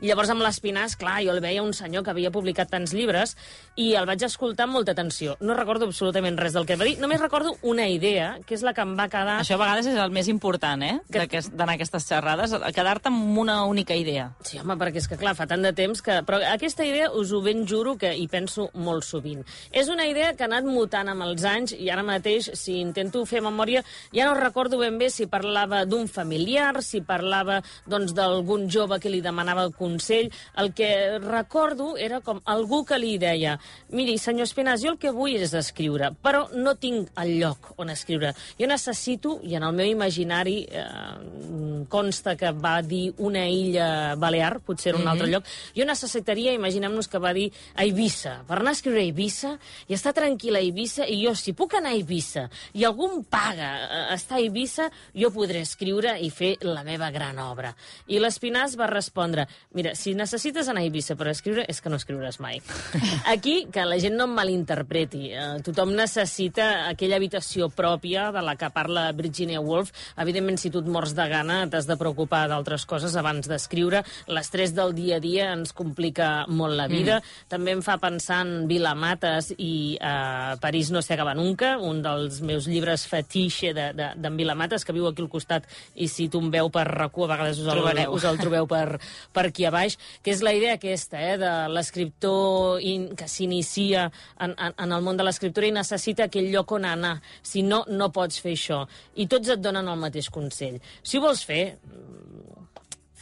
I 0.00 0.06
llavors 0.10 0.30
amb 0.30 0.42
l'Espinàs, 0.44 0.94
clar, 0.98 1.18
jo 1.26 1.32
el 1.34 1.40
veia 1.42 1.64
un 1.66 1.72
senyor 1.74 2.04
que 2.06 2.12
havia 2.14 2.30
publicat 2.34 2.70
tants 2.70 2.94
llibres 2.94 3.34
i 3.76 3.92
el 3.98 4.06
vaig 4.06 4.22
escoltar 4.26 4.66
amb 4.68 4.76
molta 4.78 4.94
atenció. 4.94 5.34
No 5.40 5.54
recordo 5.58 5.86
absolutament 5.90 6.38
res 6.38 6.54
del 6.54 6.66
que 6.66 6.76
va 6.78 6.86
dir, 6.86 6.96
només 7.02 7.20
recordo 7.22 7.56
una 7.62 7.88
idea, 7.90 8.36
que 8.46 8.54
és 8.54 8.62
la 8.66 8.74
que 8.74 8.86
em 8.86 8.94
va 8.98 9.08
quedar... 9.10 9.40
això 9.42 9.58
a 9.58 9.62
vegades 9.64 9.90
és 9.90 9.98
el 9.98 10.14
més 10.14 10.30
important, 10.30 10.82
eh? 10.86 10.94
Que- 11.10 11.26
D'anar 11.56 11.74
a 11.74 11.76
aquestes 11.76 12.06
xerrades, 12.08 12.54
quedar-te 12.74 13.10
amb 13.10 13.38
una 13.38 13.58
única 13.66 13.94
idea. 13.98 14.28
Sí, 14.46 14.58
home, 14.62 14.78
perquè 14.78 15.02
és 15.02 15.08
que, 15.10 15.18
clar, 15.20 15.34
fa 15.38 15.46
tant 15.50 15.62
de 15.66 15.74
temps 15.76 16.00
que... 16.02 16.20
Però 16.26 16.38
aquesta 16.54 16.86
idea 16.86 17.10
us 17.14 17.32
ho 17.34 17.42
ben 17.44 17.66
juro 17.66 17.96
que 17.98 18.14
hi 18.16 18.26
penso 18.30 18.70
molt 18.78 19.04
sovint. 19.06 19.42
És 19.74 19.90
una 19.92 20.06
idea 20.06 20.32
que 20.38 20.46
ha 20.46 20.50
anat 20.50 20.64
mutant 20.68 21.10
amb 21.12 21.15
els 21.24 21.44
anys 21.46 21.74
i 21.76 21.90
ara 21.92 22.04
mateix, 22.06 22.50
si 22.58 22.78
intento 22.80 23.24
fer 23.26 23.42
memòria, 23.44 23.82
ja 24.14 24.26
no 24.28 24.34
recordo 24.38 24.78
ben 24.78 24.98
bé 24.98 25.10
si 25.10 25.26
parlava 25.30 25.84
d'un 25.84 26.08
familiar, 26.08 26.82
si 26.82 27.00
parlava 27.00 27.60
doncs, 27.86 28.14
d'algun 28.16 28.68
jove 28.70 28.98
que 29.00 29.12
li 29.12 29.22
demanava 29.24 29.68
consell. 29.70 30.30
El 30.56 30.72
que 30.76 31.18
recordo 31.22 31.94
era 31.96 32.20
com 32.20 32.40
algú 32.44 32.84
que 32.86 32.98
li 32.98 33.16
deia 33.18 33.56
miri, 33.90 34.16
senyor 34.18 34.46
Espinàs, 34.46 34.82
jo 34.82 34.94
el 34.94 35.00
que 35.00 35.12
vull 35.14 35.36
és 35.36 35.54
escriure, 35.56 36.12
però 36.22 36.46
no 36.54 36.76
tinc 36.80 37.10
el 37.22 37.36
lloc 37.40 37.72
on 37.80 37.90
escriure. 37.92 38.32
Jo 38.58 38.68
necessito, 38.70 39.36
i 39.42 39.56
en 39.58 39.66
el 39.66 39.74
meu 39.76 39.90
imaginari 39.90 40.58
eh, 40.66 40.84
mm, 40.86 41.86
consta 41.92 42.36
que 42.38 42.52
va 42.52 42.80
dir 42.82 43.12
una 43.18 43.46
illa 43.48 44.14
balear, 44.16 44.60
potser 44.64 44.92
era 44.92 45.02
un 45.02 45.08
altre 45.10 45.28
lloc. 45.30 45.46
Jo 45.76 45.86
necessitaria, 45.88 46.54
imaginem-nos 46.56 47.08
que 47.12 47.20
va 47.22 47.32
dir 47.36 47.50
a 47.74 47.84
Eivissa, 47.84 48.40
per 48.48 48.60
anar 48.60 48.72
a 48.74 48.78
escriure 48.78 49.00
a 49.02 49.04
Eivissa 49.04 49.56
i 49.88 49.96
estar 49.96 50.14
tranquil·la 50.16 50.62
a 50.62 50.66
Eivissa, 50.66 50.95
i 51.04 51.18
jo, 51.20 51.34
si 51.36 51.52
puc 51.52 51.76
anar 51.76 51.92
a 51.92 51.98
Eivissa 51.98 52.46
i 52.72 52.86
algú 52.88 53.10
em 53.10 53.22
paga 53.28 53.70
eh, 53.84 54.02
estar 54.14 54.38
a 54.38 54.40
Eivissa, 54.40 54.88
jo 55.12 55.30
podré 55.34 55.60
escriure 55.66 56.16
i 56.22 56.30
fer 56.32 56.54
la 56.64 56.84
meva 56.86 57.10
gran 57.12 57.38
obra. 57.42 57.74
I 58.08 58.20
l'Espinàs 58.22 58.76
va 58.80 58.88
respondre, 58.90 59.46
mira, 59.76 59.94
si 59.98 60.14
necessites 60.16 60.70
anar 60.70 60.84
a 60.84 60.88
Eivissa 60.88 61.16
per 61.18 61.28
escriure, 61.32 61.66
és 61.68 61.80
que 61.82 61.92
no 61.92 62.00
escriuràs 62.00 62.40
mai. 62.40 62.60
Aquí, 63.34 63.66
que 63.72 63.84
la 63.84 63.98
gent 64.02 64.16
no 64.16 64.28
em 64.30 64.36
malinterpreti, 64.38 65.24
eh, 65.34 65.46
tothom 65.66 65.92
necessita 65.96 66.86
aquella 66.88 67.20
habitació 67.20 67.68
pròpia 67.68 68.30
de 68.34 68.44
la 68.44 68.56
que 68.56 68.70
parla 68.72 69.10
Virginia 69.16 69.60
Woolf. 69.60 69.92
Evidentment, 70.22 70.60
si 70.60 70.72
tu 70.72 70.82
et 70.84 70.90
mors 70.90 71.14
de 71.16 71.28
gana, 71.30 71.62
t'has 71.70 71.88
de 71.88 71.98
preocupar 72.00 72.46
d'altres 72.50 72.86
coses 72.88 73.16
abans 73.16 73.48
d'escriure. 73.48 74.02
L'estrès 74.30 74.74
del 74.76 74.94
dia 74.96 75.18
a 75.18 75.22
dia 75.22 75.50
ens 75.54 75.74
complica 75.76 76.46
molt 76.48 76.76
la 76.78 76.88
vida. 76.90 77.20
Mm. 77.20 77.48
També 77.52 77.74
em 77.76 77.82
fa 77.84 77.98
pensar 78.02 78.42
en 78.46 78.66
Vilamates 78.70 79.52
i 79.56 79.96
eh, 79.96 80.56
París 80.62 80.85
no 80.94 81.02
s'acaba 81.02 81.34
nunca, 81.34 81.76
un 81.78 82.02
dels 82.04 82.40
meus 82.44 82.66
llibres 82.70 83.06
fetiche 83.08 83.72
d'en 83.76 83.96
de, 83.96 84.08
de, 84.16 84.30
Vilamates, 84.36 84.84
que 84.84 84.94
viu 84.96 85.06
aquí 85.08 85.24
al 85.24 85.30
costat, 85.32 85.66
i 85.94 86.08
si 86.12 86.28
veu 86.32 86.70
per 86.70 86.86
RAC1, 86.88 87.24
a 87.24 87.30
vegades 87.32 87.60
us 87.62 87.66
el, 87.66 87.80
Trobareu. 87.80 88.12
us 88.14 88.24
el 88.28 88.38
trobeu 88.40 88.68
per, 88.70 88.98
per 89.32 89.46
aquí 89.48 89.64
a 89.64 89.72
baix, 89.74 89.98
que 90.22 90.34
és 90.34 90.42
la 90.44 90.54
idea 90.56 90.76
aquesta, 90.76 91.20
eh, 91.20 91.36
de 91.40 91.52
l'escriptor 91.72 92.82
que 93.16 93.28
s'inicia 93.28 94.10
en, 94.40 94.52
en, 94.52 94.74
en 94.76 94.92
el 94.92 95.02
món 95.02 95.16
de 95.16 95.26
l'escriptura 95.26 95.68
i 95.68 95.74
necessita 95.74 96.26
aquell 96.26 96.50
lloc 96.52 96.76
on 96.76 96.86
anar. 96.88 97.16
Si 97.42 97.62
no, 97.62 97.84
no 97.88 98.10
pots 98.14 98.40
fer 98.42 98.54
això. 98.56 98.84
I 99.16 99.28
tots 99.30 99.54
et 99.54 99.62
donen 99.62 99.88
el 99.88 100.00
mateix 100.00 100.30
consell. 100.30 100.80
Si 101.02 101.18
ho 101.18 101.24
vols 101.24 101.44
fer, 101.46 101.76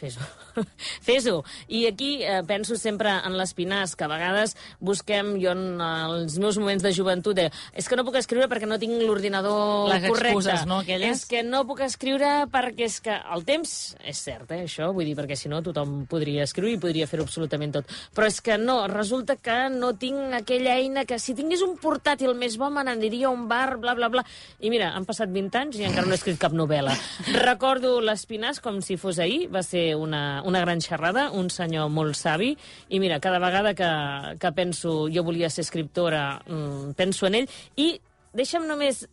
fes-ho. 0.04 0.26
fes-ho. 1.06 1.42
I 1.68 1.86
aquí 1.88 2.10
eh, 2.22 2.42
penso 2.46 2.76
sempre 2.80 3.12
en 3.24 3.36
l'Espinàs, 3.38 3.94
que 3.96 4.06
a 4.06 4.10
vegades 4.10 4.54
busquem, 4.84 5.34
jo 5.42 5.54
en 5.54 5.80
els 5.80 6.38
meus 6.42 6.58
moments 6.60 6.84
de 6.84 6.92
joventut, 6.94 7.36
de, 7.36 7.48
és 7.72 7.88
que 7.88 7.98
no 7.98 8.04
puc 8.06 8.18
escriure 8.20 8.48
perquè 8.50 8.68
no 8.68 8.78
tinc 8.80 9.00
l'ordinador 9.02 9.90
correcte. 10.06 10.28
excuses, 10.28 10.66
no, 10.68 10.82
aquelles? 10.84 11.16
És 11.16 11.28
que 11.30 11.42
no 11.46 11.64
puc 11.68 11.84
escriure 11.86 12.32
perquè 12.52 12.88
és 12.88 13.00
que 13.04 13.16
el 13.34 13.46
temps 13.48 13.74
és 14.04 14.20
cert, 14.20 14.50
eh, 14.52 14.64
això, 14.68 14.90
vull 14.94 15.08
dir, 15.08 15.16
perquè 15.18 15.38
si 15.38 15.50
no 15.52 15.62
tothom 15.64 16.04
podria 16.10 16.44
escriure 16.44 16.74
i 16.74 16.80
podria 16.80 17.08
fer-ho 17.10 17.26
absolutament 17.26 17.78
tot. 17.78 17.96
Però 18.14 18.28
és 18.28 18.40
que 18.44 18.58
no, 18.60 18.84
resulta 18.90 19.36
que 19.40 19.58
no 19.72 19.94
tinc 20.00 20.36
aquella 20.40 20.76
eina 20.80 21.06
que 21.08 21.18
si 21.22 21.36
tingués 21.36 21.64
un 21.64 21.76
portàtil 21.80 22.34
més 22.38 22.58
bo 22.60 22.70
me 22.72 22.84
n'aniria 22.84 23.30
a 23.30 23.34
un 23.34 23.48
bar, 23.48 23.78
bla, 23.80 23.94
bla, 23.96 24.10
bla. 24.12 24.24
I 24.60 24.70
mira, 24.72 24.92
han 24.94 25.06
passat 25.08 25.32
20 25.32 25.60
anys 25.60 25.80
i 25.80 25.88
encara 25.88 26.06
no 26.08 26.14
he 26.14 26.20
escrit 26.20 26.40
cap 26.40 26.54
novel·la. 26.56 26.94
Recordo 27.48 27.96
l'Espinàs 28.04 28.60
com 28.64 28.80
si 28.84 28.98
fos 29.00 29.20
ahir, 29.22 29.48
va 29.52 29.64
ser 29.64 29.93
una, 29.94 30.42
una 30.44 30.60
gran 30.60 30.80
xerrada, 30.80 31.30
un 31.32 31.50
senyor 31.50 31.88
molt 31.90 32.14
savi, 32.18 32.56
i 32.88 33.00
mira, 33.00 33.20
cada 33.20 33.38
vegada 33.38 33.74
que, 33.74 33.90
que 34.40 34.52
penso 34.52 35.08
jo 35.12 35.24
volia 35.24 35.50
ser 35.50 35.62
escriptora, 35.64 36.40
mm, 36.46 36.92
penso 36.98 37.26
en 37.26 37.34
ell, 37.42 37.48
i 37.76 38.00
deixa'm 38.34 38.66
només 38.66 39.06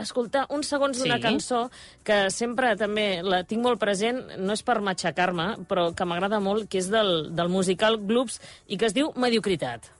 escoltar 0.00 0.46
uns 0.48 0.70
segons 0.72 0.98
d'una 0.98 1.18
Sí. 1.18 1.22
cançó 1.22 1.70
que 2.02 2.30
sempre 2.30 2.74
també 2.76 3.22
la 3.22 3.42
tinc 3.44 3.62
molt 3.62 3.78
present, 3.78 4.22
no 4.38 4.52
és 4.56 4.62
per 4.62 4.80
matxacar-me, 4.80 5.66
però 5.68 5.94
que 5.94 6.04
m'agrada 6.08 6.40
molt, 6.40 6.68
que 6.68 6.78
és 6.78 6.88
del, 6.90 7.28
del 7.36 7.48
musical 7.52 7.98
Gloops 8.00 8.40
i 8.68 8.78
que 8.78 8.86
es 8.86 8.94
diu 8.94 9.12
Mediocritat. 9.16 9.90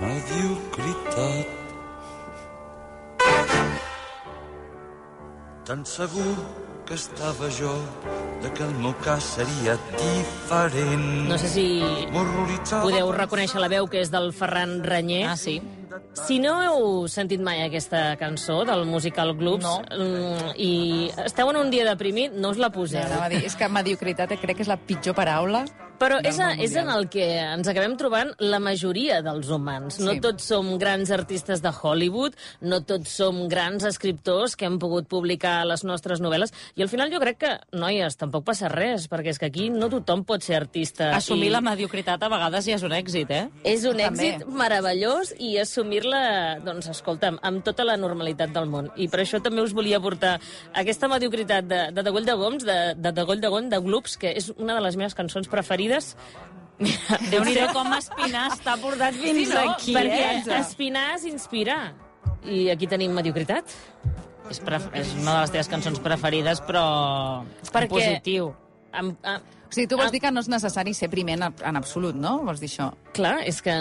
Mediocritat. 0.00 1.46
Tan 5.66 5.84
segur 5.84 6.36
que 6.86 6.94
estava 6.94 7.50
jo 7.50 7.72
de 8.42 8.50
que 8.54 8.62
el 8.62 8.74
meu 8.78 8.94
cas 9.02 9.24
seria 9.36 9.74
diferent. 9.98 11.26
No 11.26 11.38
sé 11.38 11.50
si 11.50 11.66
podeu 12.70 13.10
reconèixer 13.16 13.62
la 13.62 13.70
veu 13.72 13.88
que 13.90 13.98
és 14.04 14.12
del 14.14 14.30
Ferran 14.36 14.78
Renyer. 14.86 15.24
Ah, 15.26 15.34
sí? 15.40 15.58
Si 16.26 16.38
no 16.42 16.56
heu 16.62 17.06
sentit 17.08 17.40
mai 17.40 17.62
aquesta 17.66 18.16
cançó 18.20 18.64
del 18.68 18.84
musical 18.86 19.34
Gloops 19.36 19.64
No. 19.64 19.78
mm, 19.82 20.52
i 20.56 21.10
esteu 21.24 21.50
en 21.50 21.56
un 21.56 21.70
dia 21.70 21.84
deprimit, 21.88 22.32
no 22.32 22.50
us 22.50 22.58
la 22.58 22.70
poseu. 22.70 23.02
Anava 23.04 23.26
a 23.26 23.28
dir, 23.32 23.44
és 23.44 23.56
que 23.56 23.68
mediocritat 23.68 24.32
eh, 24.32 24.38
crec 24.40 24.56
que 24.56 24.62
és 24.66 24.68
la 24.68 24.76
pitjor 24.78 25.14
paraula. 25.14 25.64
Però 25.96 26.18
és, 26.20 26.36
a, 26.44 26.50
és 26.60 26.74
en 26.76 26.90
el 26.92 27.06
que 27.08 27.24
ens 27.40 27.68
acabem 27.72 27.94
trobant 27.96 28.28
la 28.44 28.58
majoria 28.60 29.22
dels 29.24 29.48
humans. 29.48 29.96
No 30.04 30.12
Sí. 30.12 30.20
tots 30.20 30.44
som 30.44 30.76
grans 30.76 31.10
artistes 31.10 31.62
de 31.62 31.70
Hollywood, 31.72 32.34
no 32.60 32.82
tots 32.84 33.08
som 33.16 33.48
grans 33.48 33.82
escriptors 33.82 34.56
que 34.56 34.66
hem 34.66 34.78
pogut 34.78 35.08
publicar 35.08 35.64
les 35.64 35.84
nostres 35.84 36.20
novel·les, 36.20 36.52
i 36.76 36.82
al 36.82 36.90
final 36.92 37.10
jo 37.10 37.18
crec 37.18 37.38
que, 37.38 37.52
noies, 37.72 38.14
tampoc 38.20 38.44
passa 38.44 38.68
res, 38.68 39.08
perquè 39.08 39.28
és 39.32 39.38
que 39.38 39.46
aquí 39.46 39.70
no 39.70 39.88
tothom 39.88 40.22
pot 40.28 40.42
ser 40.44 40.56
artista. 40.60 41.14
Assumir 41.16 41.46
i 41.48 41.54
la 41.54 41.62
mediocritat 41.62 42.22
a 42.22 42.28
vegades 42.28 42.66
ja 42.68 42.74
és 42.76 42.82
un 42.84 42.92
èxit, 42.92 43.30
eh? 43.30 43.48
És 43.64 43.86
un 43.86 43.96
També. 43.96 44.34
èxit 44.36 44.46
meravellós 44.48 45.32
i 45.38 45.56
assumir-la, 45.76 46.58
doncs, 46.64 46.88
escolta'm, 46.88 47.36
amb 47.44 47.62
tota 47.64 47.84
la 47.84 47.96
normalitat 48.00 48.52
del 48.54 48.66
món. 48.70 48.88
I 48.96 49.08
per 49.12 49.20
això 49.22 49.40
també 49.44 49.62
us 49.64 49.74
volia 49.76 50.00
portar 50.00 50.36
aquesta 50.74 51.08
mediocritat 51.08 51.66
de, 51.68 51.80
de 51.92 52.04
Degoll 52.06 52.24
de 52.26 52.36
Goms, 52.40 52.64
de, 52.64 52.78
de 52.96 53.12
Degoll 53.12 53.40
de 53.42 53.50
Gon, 53.52 53.68
de 53.72 53.80
Gloops, 53.84 54.16
que 54.16 54.32
és 54.36 54.50
una 54.56 54.74
de 54.78 54.84
les 54.86 54.96
meves 54.96 55.14
cançons 55.14 55.48
preferides. 55.52 56.14
Déu-n'hi-do 57.32 57.70
com 57.72 57.92
Espinàs 57.96 58.58
està 58.58 58.76
portat 58.80 59.16
fins 59.16 59.48
Sí, 59.48 59.54
no? 59.54 59.62
aquí, 59.76 59.94
Perquè 59.96 60.24
eh? 60.42 60.58
espinar 60.60 61.06
s'inspira. 61.20 61.78
I 62.46 62.68
aquí 62.70 62.86
tenim 62.88 63.14
mediocritat. 63.16 63.72
És, 64.50 64.60
pref 64.62 64.84
és 64.94 65.08
una 65.18 65.32
de 65.34 65.40
les 65.42 65.50
teves 65.56 65.68
cançons 65.72 65.98
preferides, 66.04 66.60
però 66.68 67.42
Perquè- 67.66 67.88
positiu. 67.90 68.52
Amb, 68.96 69.16
a, 69.24 69.36
O 69.66 69.72
sigui, 69.74 69.86
tu 69.90 69.96
vols 69.98 70.08
Ah. 70.08 70.14
dir 70.14 70.20
que 70.22 70.30
no 70.30 70.40
és 70.40 70.48
necessari 70.48 70.94
ser 70.94 71.08
primer 71.10 71.34
en, 71.40 71.42
en 71.64 71.76
absolut, 71.76 72.14
no? 72.14 72.38
Vols 72.46 72.60
dir 72.60 72.68
això? 72.70 72.92
clar, 73.12 73.40
és 73.44 73.60
que 73.62 73.74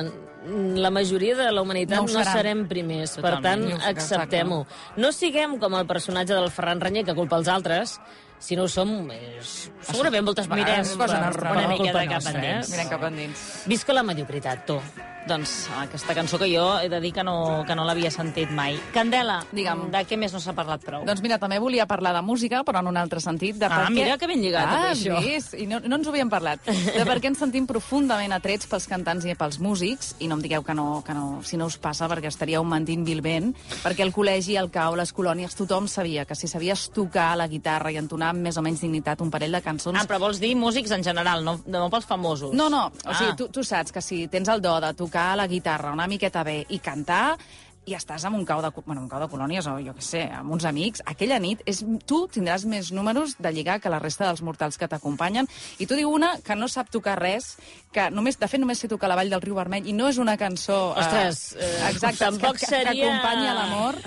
la 0.45 0.89
majoria 0.91 1.35
de 1.35 1.51
la 1.51 1.61
humanitat 1.61 1.97
No 2.03 2.19
no, 2.19 2.23
serem 2.25 2.67
primers. 2.69 3.15
Totalment. 3.15 3.41
Per 3.41 3.79
tant, 3.79 3.87
acceptem-ho. 3.89 4.59
No 4.97 5.11
siguem 5.11 5.57
com 5.61 5.73
el 5.75 5.87
personatge 5.87 6.33
del 6.37 6.51
Ferran 6.51 6.81
Renyer, 6.81 7.05
que 7.05 7.15
culpa 7.17 7.37
els 7.37 7.47
altres, 7.47 7.99
si 8.37 8.55
no 8.55 8.63
ho 8.63 8.67
som, 8.67 9.09
és... 9.11 9.71
segurament 9.81 10.25
moltes 10.25 10.47
Mirem 10.49 10.65
vegades... 10.65 10.95
cosa 10.99 11.17
per- 11.31 11.51
una 11.51 11.67
miqueta 11.67 11.99
culpa 12.03 12.19
cap 12.19 12.29
endins. 12.35 12.67
eh? 12.69 12.71
Mirem 12.75 12.89
cap 12.89 13.03
endins. 13.09 13.45
Visca 13.65 13.93
la 13.93 14.03
mediocritat, 14.03 14.65
tu. 14.67 14.79
Doncs 15.25 15.51
aquesta 15.81 16.13
cançó 16.13 16.37
que 16.37 16.45
jo 16.51 16.63
he 16.77 16.85
de 16.87 16.99
dir 17.01 17.09
que 17.11 17.23
no, 17.25 17.63
que 17.65 17.73
no 17.73 17.81
l'havia 17.87 18.11
sentit 18.13 18.51
mai. 18.53 18.75
Candela, 18.93 19.39
Digue'm. 19.51 19.87
de 19.89 20.03
què 20.05 20.19
més 20.21 20.31
no 20.35 20.39
s'ha 20.39 20.53
parlat 20.53 20.83
prou? 20.85 21.01
Doncs 21.07 21.23
mira, 21.25 21.39
també 21.41 21.57
volia 21.57 21.87
parlar 21.89 22.11
de 22.13 22.21
música, 22.21 22.59
però 22.63 22.83
en 22.83 22.91
un 22.91 22.97
altre 23.01 23.19
sentit. 23.19 23.55
De 23.57 23.65
Ah, 23.65 23.69
per 23.79 23.87
què... 23.87 23.95
mira 23.95 24.17
que 24.21 24.27
ben 24.29 24.43
lligat, 24.43 24.67
ah, 24.69 24.75
tot 24.75 24.91
això. 24.91 25.15
has 25.17 25.25
vist? 25.25 25.55
I 25.57 25.65
no, 25.65 25.79
no 25.81 25.95
ens 25.97 26.05
ho 26.05 26.11
havíem 26.13 26.29
parlat. 26.29 26.61
De 26.69 27.05
per 27.09 27.15
què 27.23 27.31
ens 27.31 27.39
sentim 27.41 27.65
profundament 27.65 28.35
atrets 28.37 28.67
pels 28.69 28.85
cantants 28.87 29.25
i 29.25 29.33
pels 29.33 29.57
músics, 29.59 30.13
i 30.19 30.27
no 30.29 30.37
em 30.37 30.43
digueu 30.45 30.61
que 30.63 30.75
no, 30.77 31.01
que 31.07 31.15
no 31.17 31.39
si 31.41 31.57
no 31.57 31.65
us 31.65 31.79
passa, 31.81 32.05
perquè 32.11 32.29
estaríeu 32.29 32.63
mentint 32.63 33.03
vilment, 33.07 33.49
perquè 33.81 34.05
al 34.05 34.13
col·legi, 34.13 34.59
al 34.61 34.69
CAO, 34.69 34.93
les 34.95 35.11
colònies, 35.11 35.57
tothom 35.57 35.87
sabia 35.89 36.25
que 36.29 36.35
si 36.37 36.47
sabies 36.47 36.91
tocar 36.93 37.31
la 37.35 37.47
guitarra 37.49 37.89
i 37.89 37.97
entonar 37.97 38.29
amb 38.35 38.45
més 38.45 38.57
o 38.57 38.61
menys 38.61 38.85
dignitat 38.85 39.25
un 39.25 39.33
parell 39.33 39.57
de 39.57 39.63
cançons... 39.65 39.97
Ah, 39.97 40.05
però 40.05 40.21
vols 40.21 40.37
dir 40.39 40.53
músics 40.55 40.91
en 40.93 41.01
general, 41.03 41.41
no, 41.43 41.57
no 41.65 41.89
pels 41.89 42.05
famosos. 42.05 42.53
No, 42.53 42.69
no, 42.69 42.85
o 42.93 43.09
Ah. 43.09 43.17
sigui, 43.17 43.33
tu, 43.41 43.49
tu 43.49 43.63
saps 43.65 43.91
que 43.91 44.01
si 44.05 44.27
tens 44.29 44.47
el 44.53 44.61
do 44.61 44.77
de 44.83 44.93
tocar 44.93 45.14
la 45.35 45.47
guitarra 45.47 45.93
una 45.95 46.07
miqueta 46.11 46.43
bé 46.43 46.65
i 46.69 46.79
cantar, 46.83 47.37
i 47.85 47.93
estàs 47.93 48.23
en 48.25 48.33
un 48.33 48.41
cau 48.49 48.63
de, 48.65 48.71
bueno, 48.81 49.03
un 49.03 49.09
cau 49.11 49.19
de 49.21 49.27
colònies 49.29 49.67
o 49.69 49.75
jo 49.77 49.91
què 49.93 50.01
sé, 50.01 50.23
amb 50.33 50.49
uns 50.55 50.63
amics, 50.65 51.03
aquella 51.05 51.37
nit 51.37 51.59
és, 51.69 51.83
tu 52.09 52.23
tindràs 52.33 52.63
més 52.65 52.87
números 52.89 53.35
de 53.37 53.51
lligar 53.53 53.75
que 53.77 53.91
la 53.93 53.99
resta 54.01 54.25
dels 54.25 54.41
mortals 54.41 54.79
que 54.81 54.87
t'acompanyen. 54.89 55.45
I 55.77 55.85
tu 55.85 55.93
diu 55.93 56.09
una 56.09 56.31
que 56.41 56.55
no 56.57 56.65
sap 56.65 56.89
tocar 56.89 57.13
res, 57.19 57.51
que 57.93 58.07
només, 58.09 58.39
de 58.41 58.49
fet 58.49 58.57
només 58.63 58.81
sé 58.81 58.89
tocar 58.89 59.05
la 59.11 59.19
Vall 59.19 59.29
del 59.29 59.43
Riu 59.43 59.53
Vermell 59.59 59.85
i 59.85 59.93
no 59.93 60.07
és 60.09 60.17
una 60.17 60.33
cançó... 60.35 60.79
Ostres, 60.97 61.43
eh, 61.61 61.69
exacte, 61.91 62.23
tampoc 62.25 62.57
que, 62.57 62.65
seria- 62.65 62.89
que 62.97 63.05
acompanya 63.05 63.53
l'amor. 63.53 64.01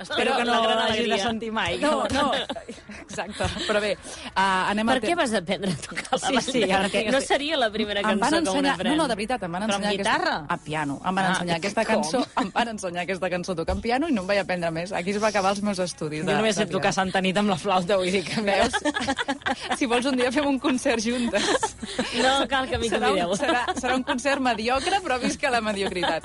Espero 0.00 0.34
que 0.34 0.48
no 0.50 0.50
la 0.56 0.60
gran 0.66 0.82
l'hagis 0.88 1.08
de 1.14 1.20
sentir 1.22 1.52
mai. 1.54 1.78
No, 1.78 2.02
no, 2.10 2.32
exacte. 3.10 3.44
Però 3.66 3.80
bé, 3.82 3.92
uh, 3.96 4.70
anem 4.70 4.86
Per 4.86 4.94
al 4.96 5.02
què 5.02 5.08
te- 5.12 5.18
vas 5.18 5.34
aprendre 5.34 5.72
a 5.72 5.76
tocar 5.76 6.06
la 6.12 6.18
Sí, 6.20 6.34
Vall 6.34 6.42
sí, 6.44 6.62
ara 6.70 6.88
que- 6.88 7.04
No 7.10 7.20
seria 7.20 7.56
la 7.56 7.70
primera 7.70 8.02
cançó 8.02 8.20
van 8.20 8.30
que 8.30 8.38
un 8.40 8.46
ensenyar, 8.46 8.74
aprèn. 8.78 8.90
no, 8.90 8.96
no, 9.02 9.08
de 9.08 9.14
veritat, 9.16 9.42
em 9.42 9.52
van 9.52 9.62
Però 9.62 9.74
amb 9.74 9.84
ensenyar 9.84 9.96
guitarra? 9.98 10.34
aquesta, 10.36 10.54
a 10.54 10.58
piano. 10.58 11.00
Em 11.04 11.14
van 11.14 11.24
Ah, 11.24 11.28
ensenyar 11.34 11.56
aquesta 11.56 11.84
com? 11.84 11.94
cançó, 11.94 12.26
em 12.40 12.50
van 12.54 12.68
ensenyar 12.68 13.02
aquesta 13.04 13.30
cançó 13.30 13.54
tocant 13.56 13.80
piano 13.82 14.08
i 14.08 14.12
no 14.12 14.22
em 14.22 14.26
vaig 14.28 14.38
aprendre 14.38 14.70
més. 14.70 14.92
Aquí 14.92 15.10
es 15.10 15.22
va 15.22 15.28
acabar 15.28 15.50
els 15.50 15.62
meus 15.62 15.78
estudis. 15.78 16.24
Jo 16.24 16.32
només 16.36 16.56
sé 16.56 16.66
tocar 16.66 16.92
Santa 16.92 17.20
Nit 17.20 17.36
amb 17.36 17.50
la 17.50 17.56
flauta, 17.58 17.96
vull 17.96 18.10
dir 18.10 18.24
que 18.24 18.40
Veus? 18.40 18.72
si 19.78 19.86
vols 19.86 20.06
un 20.06 20.16
dia 20.16 20.30
fem 20.32 20.46
un 20.46 20.58
concert 20.58 21.00
juntes. 21.02 21.42
No 22.22 22.46
cal 22.48 22.68
que 22.68 22.78
m'hi 22.78 22.90
convideu. 22.90 23.34
serà, 23.36 23.64
serà 23.74 23.94
un 23.96 24.02
concert 24.04 24.40
mediocre, 24.40 25.00
però 25.02 25.18
visca 25.20 25.50
la 25.50 25.60
mediocritat. 25.60 26.24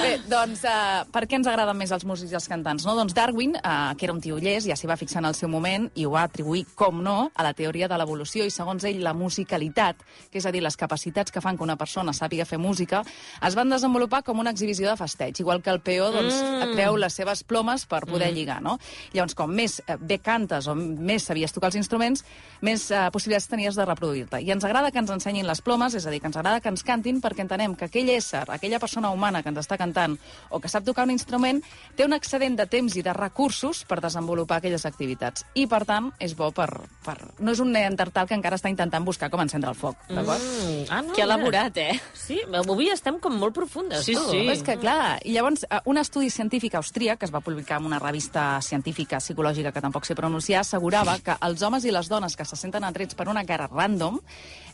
Bé, 0.00 0.18
doncs, 0.28 0.64
uh, 0.64 1.04
per 1.12 1.26
què 1.28 1.36
ens 1.40 1.46
agraden 1.50 1.76
més 1.76 1.90
els 1.94 2.04
músics 2.08 2.32
i 2.32 2.34
els 2.38 2.48
cantants? 2.48 2.84
No? 2.86 2.94
Doncs 2.98 3.14
Darwin, 3.14 3.56
uh, 3.56 3.94
que 3.96 4.06
era 4.06 4.12
un 4.14 4.20
tio 4.20 4.38
llest, 4.38 4.66
ja 4.68 4.76
s'hi 4.76 4.86
va 4.86 4.96
fixar 4.96 5.20
en 5.22 5.26
el 5.30 5.34
seu 5.34 5.48
moment, 5.48 5.90
i 5.94 6.04
ho 6.06 6.10
va 6.14 6.21
va 6.22 6.30
atribuir, 6.30 6.64
com 6.78 7.02
no, 7.02 7.30
a 7.34 7.42
la 7.44 7.52
teoria 7.58 7.88
de 7.90 7.98
l'evolució 7.98 8.46
i, 8.46 8.54
segons 8.54 8.86
ell, 8.88 9.02
la 9.02 9.14
musicalitat, 9.16 10.00
que 10.30 10.38
és 10.40 10.46
a 10.46 10.52
dir, 10.54 10.62
les 10.62 10.78
capacitats 10.78 11.34
que 11.34 11.42
fan 11.42 11.58
que 11.58 11.66
una 11.66 11.76
persona 11.80 12.14
sàpiga 12.16 12.46
fer 12.48 12.60
música, 12.62 13.02
es 13.42 13.56
van 13.58 13.72
desenvolupar 13.72 14.22
com 14.26 14.40
una 14.40 14.52
exhibició 14.54 14.88
de 14.88 14.96
festeig, 14.96 15.40
igual 15.42 15.62
que 15.62 15.72
el 15.72 15.82
peó 15.82 16.10
doncs, 16.14 16.38
mm. 16.38 16.76
treu 16.76 16.96
les 17.00 17.18
seves 17.18 17.42
plomes 17.44 17.86
per 17.90 18.04
poder 18.06 18.30
mm. 18.30 18.36
lligar, 18.36 18.60
no? 18.62 18.78
Llavors, 19.12 19.36
com 19.38 19.50
més 19.50 19.80
eh, 19.86 19.98
bé 19.98 20.20
cantes 20.22 20.68
o 20.70 20.76
més 20.76 21.26
sabies 21.26 21.54
tocar 21.54 21.72
els 21.72 21.80
instruments, 21.80 22.24
més 22.62 22.88
eh, 22.90 23.02
possibilitats 23.14 23.50
tenies 23.50 23.78
de 23.78 23.86
reproduir-te. 23.88 24.42
I 24.42 24.52
ens 24.54 24.66
agrada 24.68 24.92
que 24.92 25.02
ens 25.02 25.10
ensenyin 25.14 25.48
les 25.48 25.62
plomes, 25.64 25.96
és 25.98 26.06
a 26.06 26.14
dir, 26.14 26.22
que 26.22 26.30
ens 26.30 26.38
agrada 26.38 26.62
que 26.62 26.70
ens 26.72 26.84
cantin 26.86 27.20
perquè 27.22 27.46
entenem 27.46 27.76
que 27.78 27.88
aquell 27.90 28.12
ésser, 28.14 28.44
aquella 28.52 28.80
persona 28.82 29.10
humana 29.10 29.42
que 29.42 29.50
ens 29.52 29.62
està 29.64 29.78
cantant 29.80 30.16
o 30.50 30.60
que 30.62 30.70
sap 30.70 30.86
tocar 30.86 31.06
un 31.08 31.14
instrument, 31.14 31.62
té 31.96 32.06
un 32.06 32.14
excedent 32.16 32.56
de 32.58 32.68
temps 32.70 32.96
i 32.96 33.04
de 33.04 33.14
recursos 33.16 33.84
per 33.88 34.00
desenvolupar 34.04 34.60
aquelles 34.60 34.86
activitats. 34.86 35.46
I, 35.54 35.66
per 35.66 35.84
tant, 35.88 36.11
és 36.22 36.34
bo 36.36 36.50
per... 36.54 36.68
per... 37.04 37.16
No 37.42 37.54
és 37.54 37.60
un 37.62 37.72
neandertal 37.74 38.28
que 38.28 38.36
encara 38.36 38.58
està 38.58 38.70
intentant 38.72 39.04
buscar 39.04 39.30
com 39.32 39.42
encendre 39.42 39.72
el 39.72 39.78
foc, 39.78 39.98
d'acord? 40.10 40.42
Mm. 40.42 40.84
Ah, 40.90 41.00
no, 41.06 41.14
Que 41.16 41.24
elaborat, 41.24 41.78
eh? 41.82 41.96
Sí, 42.16 42.38
avui 42.58 42.90
estem 42.92 43.18
com 43.22 43.34
molt 43.38 43.54
profundes. 43.56 44.04
Sí, 44.06 44.16
tu. 44.18 44.24
sí. 44.30 44.42
Però 44.44 44.56
és 44.56 44.62
que, 44.66 44.76
clar, 44.82 45.18
i 45.24 45.36
llavors, 45.36 45.64
eh, 45.68 45.80
un 45.90 45.98
estudi 45.98 46.30
científic 46.30 46.76
austríac, 46.78 47.20
que 47.20 47.28
es 47.28 47.34
va 47.34 47.42
publicar 47.44 47.80
en 47.80 47.88
una 47.90 47.98
revista 48.02 48.60
científica 48.62 49.20
psicològica 49.22 49.72
que 49.72 49.84
tampoc 49.84 50.06
sé 50.08 50.16
pronunciar, 50.18 50.62
assegurava 50.62 51.18
que 51.24 51.36
els 51.48 51.62
homes 51.62 51.84
i 51.84 51.94
les 51.94 52.08
dones 52.12 52.36
que 52.36 52.46
se 52.48 52.56
senten 52.56 52.84
atrets 52.84 53.18
per 53.18 53.28
una 53.28 53.44
cara 53.48 53.68
random, 53.70 54.20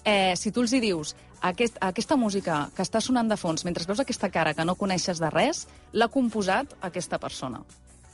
eh, 0.05 0.35
si 0.37 0.53
tu 0.53 0.63
els 0.63 0.73
hi 0.73 0.81
dius 0.85 1.15
aquest, 1.41 1.79
aquesta 1.81 2.17
música 2.17 2.69
que 2.75 2.85
està 2.85 3.01
sonant 3.01 3.29
de 3.31 3.37
fons, 3.41 3.65
mentre 3.65 3.87
veus 3.89 4.01
aquesta 4.03 4.31
cara 4.31 4.55
que 4.55 4.65
no 4.65 4.77
coneixes 4.79 5.21
de 5.23 5.31
res, 5.31 5.67
l'ha 5.93 6.09
composat 6.13 6.75
aquesta 6.83 7.19
persona. 7.19 7.63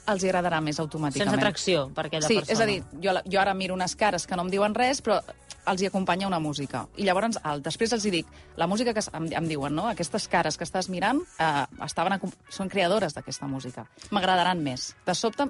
Els 0.07 0.25
agradarà 0.25 0.61
més 0.61 0.79
automàticament. 0.83 1.31
Sense 1.31 1.41
atracció 1.41 1.89
per 1.95 2.07
aquella 2.07 2.29
sí, 2.29 2.35
persona. 2.35 2.53
és 2.53 2.61
a 2.61 2.67
dir, 2.67 2.83
jo, 3.01 3.15
jo 3.25 3.41
ara 3.41 3.55
miro 3.55 3.75
unes 3.75 3.95
cares 3.97 4.27
que 4.27 4.37
no 4.37 4.43
em 4.43 4.51
diuen 4.53 4.75
res, 4.75 5.01
però 5.01 5.21
els 5.67 5.81
hi 5.81 5.87
acompanya 5.87 6.27
una 6.27 6.39
música. 6.39 6.87
I 6.97 7.05
llavors, 7.09 7.39
el, 7.43 7.63
després 7.65 7.93
els 7.97 8.05
hi 8.05 8.11
dic, 8.11 8.27
la 8.61 8.67
música 8.67 8.93
que 8.93 9.01
em, 9.17 9.31
em 9.33 9.49
diuen, 9.49 9.75
no? 9.75 9.89
Aquestes 9.89 10.29
cares 10.29 10.59
que 10.61 10.65
estàs 10.65 10.91
mirant 10.93 11.23
eh, 11.41 11.67
estaven, 11.87 12.13
acom- 12.19 12.35
són 12.53 12.69
creadores 12.69 13.15
d'aquesta 13.17 13.47
música. 13.49 13.87
M'agradaran 14.11 14.61
més. 14.61 14.91
De 15.07 15.15
sobte, 15.15 15.49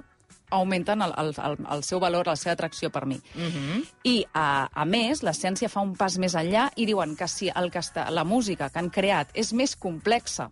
augmenten 0.55 1.01
el, 1.01 1.11
el, 1.17 1.33
el, 1.43 1.57
el 1.73 1.83
seu 1.83 1.99
valor, 1.99 2.27
la 2.27 2.35
seva 2.39 2.53
atracció 2.53 2.89
per 2.89 3.05
mi. 3.05 3.19
Mm 3.35 3.51
-hmm. 3.51 3.85
I, 4.03 4.25
a, 4.33 4.69
a 4.71 4.85
més, 4.85 5.23
la 5.23 5.33
ciència 5.33 5.67
fa 5.69 5.81
un 5.81 5.95
pas 5.95 6.17
més 6.17 6.33
enllà 6.35 6.71
i 6.75 6.85
diuen 6.85 7.15
que 7.15 7.27
si 7.27 7.49
el 7.53 7.71
que 7.71 7.79
està, 7.79 8.09
la 8.09 8.23
música 8.23 8.69
que 8.69 8.79
han 8.79 8.89
creat 8.89 9.29
és 9.33 9.51
més 9.53 9.75
complexa, 9.75 10.49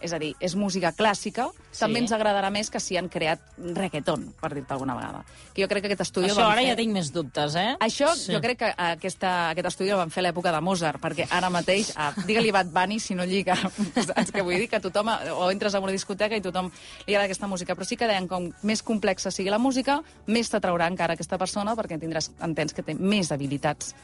és 0.00 0.12
a 0.12 0.18
dir, 0.18 0.34
és 0.40 0.54
música 0.54 0.92
clàssica, 0.92 1.48
Sí. 1.70 1.80
també 1.80 1.98
ens 2.00 2.12
agradarà 2.12 2.50
més 2.50 2.70
que 2.70 2.80
si 2.80 2.96
han 2.96 3.08
creat 3.08 3.40
reggaeton, 3.58 4.32
per 4.40 4.54
dir-te 4.54 4.72
alguna 4.72 4.94
vegada. 4.94 5.24
Que 5.54 5.62
jo 5.62 5.68
crec 5.68 5.82
que 5.82 5.88
aquest 5.92 6.00
estudi... 6.06 6.30
Això 6.30 6.46
ara 6.46 6.60
fer... 6.62 6.68
ja 6.70 6.76
tinc 6.76 6.92
més 6.92 7.10
dubtes, 7.12 7.54
eh? 7.56 7.76
Això, 7.80 8.14
Sí. 8.16 8.32
jo 8.32 8.40
crec 8.40 8.58
que 8.58 8.70
aquesta, 8.76 9.50
aquest 9.50 9.66
estudi 9.72 9.90
el 9.90 9.96
van 10.00 10.10
fer 10.10 10.24
a 10.24 10.28
l'època 10.28 10.52
de 10.52 10.60
Mozart, 10.60 11.00
perquè 11.00 11.26
ara 11.30 11.50
mateix, 11.50 11.92
ah, 11.96 12.12
digue-li 12.26 12.50
Bad 12.52 12.72
Bunny 12.72 12.98
si 13.00 13.14
no 13.14 13.24
lliga. 13.24 13.56
Saps 13.94 14.32
què 14.32 14.42
vull 14.42 14.56
dir? 14.56 14.68
Que 14.68 14.80
tothom, 14.80 15.08
o 15.36 15.50
entres 15.50 15.74
a 15.74 15.80
una 15.80 15.92
discoteca 15.92 16.36
i 16.36 16.40
tothom 16.44 16.70
li 17.06 17.14
agrada 17.14 17.26
aquesta 17.26 17.46
música. 17.46 17.74
Però 17.74 17.84
sí 17.84 17.96
que 17.96 18.06
deien, 18.08 18.28
com 18.28 18.50
més 18.62 18.82
complexa 18.82 19.30
sigui 19.30 19.50
la 19.50 19.58
música, 19.58 20.00
més 20.26 20.50
t'atraurà 20.52 20.88
encara 20.88 21.14
aquesta 21.14 21.38
persona, 21.38 21.74
perquè 21.76 21.98
tindràs, 22.00 22.30
entens 22.40 22.72
que 22.72 22.82
té 22.82 22.94
més 22.94 23.32
habilitats 23.32 23.94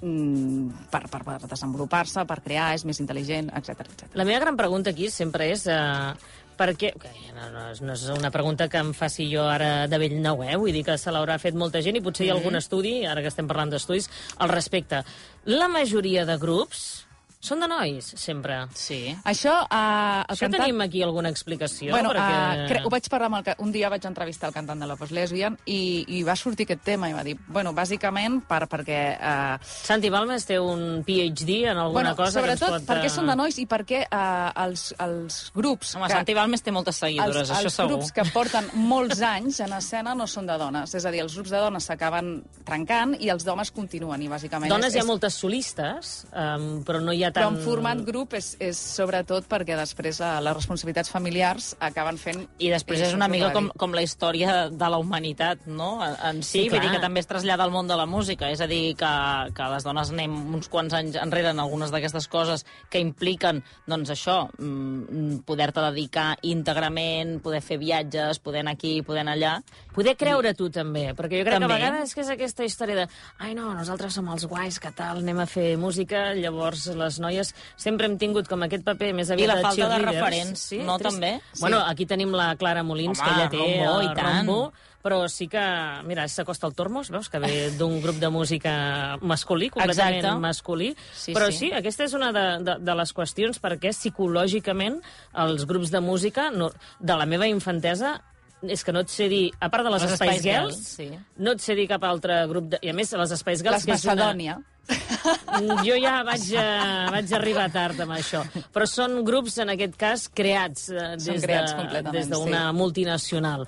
per, 0.00 1.02
per, 1.12 1.22
per 1.26 1.38
desenvolupar-se, 1.44 2.24
per 2.28 2.40
crear, 2.44 2.72
és 2.76 2.86
més 2.88 3.00
intel·ligent, 3.02 3.50
etc 3.56 3.84
etc. 3.86 4.06
La 4.16 4.24
meva 4.28 4.40
gran 4.46 4.60
pregunta 4.60 4.94
aquí 4.94 5.10
sempre 5.12 5.50
és... 5.54 5.66
Uh, 5.68 6.14
per 6.60 6.74
què... 6.76 6.90
No, 7.32 7.46
no, 7.54 7.62
no 7.72 7.92
és 7.94 8.02
una 8.12 8.28
pregunta 8.34 8.66
que 8.68 8.80
em 8.84 8.90
faci 8.96 9.30
jo 9.30 9.46
ara 9.48 9.86
de 9.88 10.00
vell 10.02 10.18
nou, 10.20 10.42
eh? 10.44 10.58
Vull 10.60 10.76
dir 10.76 10.84
que 10.84 10.98
se 11.00 11.12
l'haurà 11.14 11.38
fet 11.40 11.56
molta 11.56 11.80
gent 11.80 11.96
i 11.96 12.02
potser 12.04 12.26
hi 12.26 12.32
ha 12.32 12.36
algun 12.36 12.58
estudi, 12.58 12.98
ara 13.08 13.24
que 13.24 13.32
estem 13.32 13.48
parlant 13.48 13.72
d'estudis, 13.72 14.10
al 14.44 14.52
respecte. 14.52 15.00
La 15.48 15.70
majoria 15.72 16.26
de 16.28 16.36
grups 16.42 17.06
són 17.40 17.62
de 17.64 17.66
nois, 17.72 18.04
sempre. 18.20 18.56
Sí. 18.76 19.14
Això, 19.24 19.54
eh, 19.64 19.76
el 20.20 20.34
Això 20.34 20.44
cantant... 20.44 20.60
tenim 20.66 20.82
aquí 20.84 21.00
alguna 21.00 21.30
explicació? 21.32 21.94
Bueno, 21.94 22.10
perquè... 22.12 22.34
uh, 22.36 22.66
cre 22.68 22.82
ho 22.84 22.90
vaig 22.92 23.06
parlar 23.08 23.30
amb 23.30 23.38
el... 23.38 23.54
Un 23.64 23.70
dia 23.72 23.88
vaig 23.88 24.04
entrevistar 24.04 24.50
el 24.50 24.56
cantant 24.58 24.82
de 24.82 24.88
la 24.90 24.96
Post 25.00 25.14
Lesbian 25.16 25.56
i, 25.64 26.04
i 26.18 26.20
va 26.26 26.34
sortir 26.36 26.66
aquest 26.68 26.82
tema 26.84 27.08
i 27.08 27.14
va 27.16 27.24
dir, 27.24 27.38
bueno, 27.48 27.72
bàsicament 27.72 28.42
per, 28.48 28.66
perquè... 28.68 28.98
Uh, 29.16 29.70
Santi 29.72 30.10
Balmes 30.12 30.44
té 30.44 30.58
un 30.60 31.00
PhD 31.06 31.62
en 31.70 31.80
alguna 31.80 32.10
bueno, 32.10 32.12
cosa 32.18 32.42
sobretot, 32.42 32.66
que 32.66 32.76
ens 32.76 32.84
pot... 32.84 32.90
per 32.92 32.98
què 33.06 33.12
són 33.14 33.32
de 33.32 33.38
nois 33.40 33.56
i 33.56 33.64
per 33.72 33.80
què 33.88 34.02
uh, 34.04 34.52
els, 34.66 34.84
els 35.00 35.40
grups... 35.56 35.94
Home, 35.96 36.10
que, 36.12 36.20
Santi 36.20 36.36
Balmes 36.36 36.66
té 36.66 36.76
moltes 36.76 37.00
seguidores, 37.00 37.46
els, 37.46 37.54
això 37.56 37.72
els 37.72 37.78
segur. 37.80 37.96
grups 37.96 38.12
que 38.20 38.28
porten 38.36 38.68
molts 38.92 39.24
anys 39.24 39.62
en 39.64 39.78
escena 39.78 40.12
no 40.18 40.28
són 40.28 40.52
de 40.52 40.60
dones. 40.60 40.92
És 40.92 41.08
a 41.08 41.14
dir, 41.16 41.24
els 41.24 41.40
grups 41.40 41.56
de 41.56 41.64
dones 41.64 41.88
s'acaben 41.88 42.36
trencant 42.68 43.16
i 43.16 43.32
els 43.32 43.48
d'homes 43.48 43.72
continuen. 43.72 44.20
I 44.20 44.28
bàsicament 44.28 44.68
Dones 44.68 44.92
és, 44.92 45.00
hi 45.00 45.00
ha 45.00 45.08
moltes 45.08 45.40
solistes, 45.40 46.14
um, 46.36 46.84
però 46.84 47.00
no 47.00 47.16
hi 47.16 47.24
ha 47.24 47.29
tant... 47.32 47.40
Però 47.40 47.50
en 47.54 47.60
format 47.64 48.00
grup 48.06 48.34
és, 48.38 48.52
és 48.60 48.78
sobretot 48.78 49.46
perquè 49.50 49.76
després 49.78 50.20
eh, 50.20 50.30
les 50.44 50.54
responsabilitats 50.56 51.10
familiars 51.10 51.72
acaben 51.80 52.18
fent... 52.20 52.44
I 52.58 52.70
després 52.74 53.00
és 53.08 53.14
una 53.16 53.28
mica 53.28 53.52
com, 53.54 53.70
com 53.78 53.94
la 53.96 54.02
història 54.06 54.68
de 54.70 54.88
la 54.90 54.98
humanitat, 55.02 55.66
no? 55.66 55.98
En- 56.04 56.18
En 56.30 56.42
Sí, 56.42 56.64
si, 56.64 56.68
vull 56.70 56.80
dir 56.82 56.90
que 56.92 57.00
també 57.02 57.20
es 57.20 57.26
trasllada 57.30 57.64
al 57.64 57.70
món 57.72 57.88
de 57.88 57.96
la 57.96 58.04
música. 58.06 58.50
És 58.50 58.60
a 58.60 58.66
dir, 58.70 58.94
que, 58.98 59.10
que 59.56 59.68
les 59.72 59.84
dones 59.86 60.10
anem 60.12 60.34
uns 60.54 60.68
quants 60.68 60.92
anys 60.94 61.16
enrere 61.20 61.50
en 61.54 61.60
algunes 61.62 61.90
d'aquestes 61.90 62.26
coses 62.28 62.64
que 62.90 63.00
impliquen, 63.02 63.62
doncs 63.88 64.10
això, 64.14 64.48
mm, 64.58 65.40
poder-te 65.48 65.80
dedicar 65.90 66.36
íntegrament, 66.42 67.40
poder 67.42 67.60
fer 67.64 67.78
viatges, 67.80 68.38
poder 68.42 68.60
anar 68.64 68.74
aquí, 68.76 69.00
poder 69.02 69.22
anar 69.24 69.36
allà. 69.36 69.54
Poder 69.94 70.16
creure 70.16 70.52
tu 70.54 70.68
també, 70.70 71.10
perquè 71.18 71.40
jo 71.40 71.46
crec 71.48 71.58
També. 71.60 71.66
que 71.68 71.74
a 71.74 71.90
vegades 71.90 72.14
que 72.14 72.20
és 72.24 72.30
aquesta 72.30 72.64
història 72.64 72.96
de 73.02 73.06
ai 73.38 73.54
no, 73.58 73.72
nosaltres 73.74 74.14
som 74.14 74.28
els 74.32 74.46
guais, 74.46 74.78
que 74.80 74.90
tal, 74.96 75.18
anem 75.22 75.40
a 75.42 75.46
fer 75.50 75.76
música, 75.80 76.30
llavors 76.34 76.86
les 76.96 77.19
noies 77.22 77.54
sempre 77.76 78.08
hem 78.08 78.18
tingut 78.20 78.48
com 78.50 78.66
aquest 78.66 78.84
paper 78.86 79.12
més 79.16 79.30
aviat 79.30 79.52
la 79.52 79.58
de 79.60 79.66
falta 79.68 79.90
de 79.94 79.98
referents, 80.04 80.68
no, 80.86 80.98
també? 81.02 81.36
Bueno, 81.60 81.82
aquí 81.86 82.06
tenim 82.10 82.34
la 82.36 82.54
Clara 82.60 82.84
Molins, 82.86 83.20
Home, 83.20 83.26
que 83.26 83.34
ella 83.36 83.50
té 83.52 83.60
Rombo, 83.60 83.98
el 84.00 84.06
i 84.08 84.14
tant. 84.16 84.40
Rombo, 84.40 84.88
però 85.00 85.20
sí 85.32 85.48
que, 85.48 85.62
mira, 86.04 86.26
s'acosta 86.28 86.68
el 86.68 86.74
Tormos, 86.76 87.10
veus, 87.12 87.30
que 87.32 87.40
ve 87.40 87.52
d'un 87.78 88.00
grup 88.04 88.20
de 88.20 88.28
música 88.32 88.72
masculí, 89.20 89.70
completament 89.72 90.20
Exacte. 90.20 90.40
masculí. 90.44 90.90
Sí, 91.16 91.32
però 91.36 91.48
sí. 91.50 91.66
sí, 91.66 91.70
aquesta 91.76 92.04
és 92.04 92.16
una 92.16 92.32
de, 92.36 92.46
de, 92.66 92.76
de 92.84 92.96
les 93.00 93.14
qüestions 93.16 93.62
perquè 93.62 93.94
psicològicament 93.96 95.00
els 95.44 95.64
grups 95.68 95.92
de 95.94 96.04
música 96.04 96.50
no, 96.52 96.70
de 97.00 97.16
la 97.16 97.28
meva 97.28 97.48
infantesa 97.48 98.18
és 98.62 98.82
que 98.84 98.92
no 98.92 99.00
et 99.00 99.08
sé 99.12 99.28
dir, 99.32 99.50
a 99.60 99.68
part 99.72 99.84
de 99.86 99.90
les, 99.94 100.02
Les 100.02 100.14
Spice, 100.16 100.32
Spice 100.34 100.42
Girls, 100.44 100.74
Girls, 100.76 100.88
sí. 100.96 101.08
no 101.38 101.52
et 101.56 101.60
sé 101.64 101.74
dir 101.78 101.86
cap 101.88 102.04
altre 102.04 102.42
grup 102.50 102.68
de... 102.74 102.80
I 102.82 102.90
a 102.90 102.96
més, 102.96 103.12
les 103.12 103.32
Spice 103.40 103.62
Girls... 103.64 103.84
Les 103.84 103.86
que 103.86 103.96
és 103.96 104.04
una- 104.04 104.14
Macedònia. 104.14 104.58
Mm, 104.90 105.84
Jo 105.86 105.94
ja 106.02 106.16
vaig, 106.26 106.44
uh, 106.58 107.10
vaig 107.14 107.32
arribar 107.36 107.68
tard 107.70 108.00
amb 108.02 108.16
això. 108.16 108.40
Però 108.74 108.86
són 108.90 109.20
grups, 109.24 109.58
en 109.62 109.70
aquest 109.76 109.94
cas, 110.00 110.26
creats 110.34 110.88
Són 110.90 111.18
des 111.22 111.44
creats 111.44 111.76
de- 111.76 112.24
d'una 112.32 112.64
sí. 112.70 112.76
multinacional. 112.76 113.66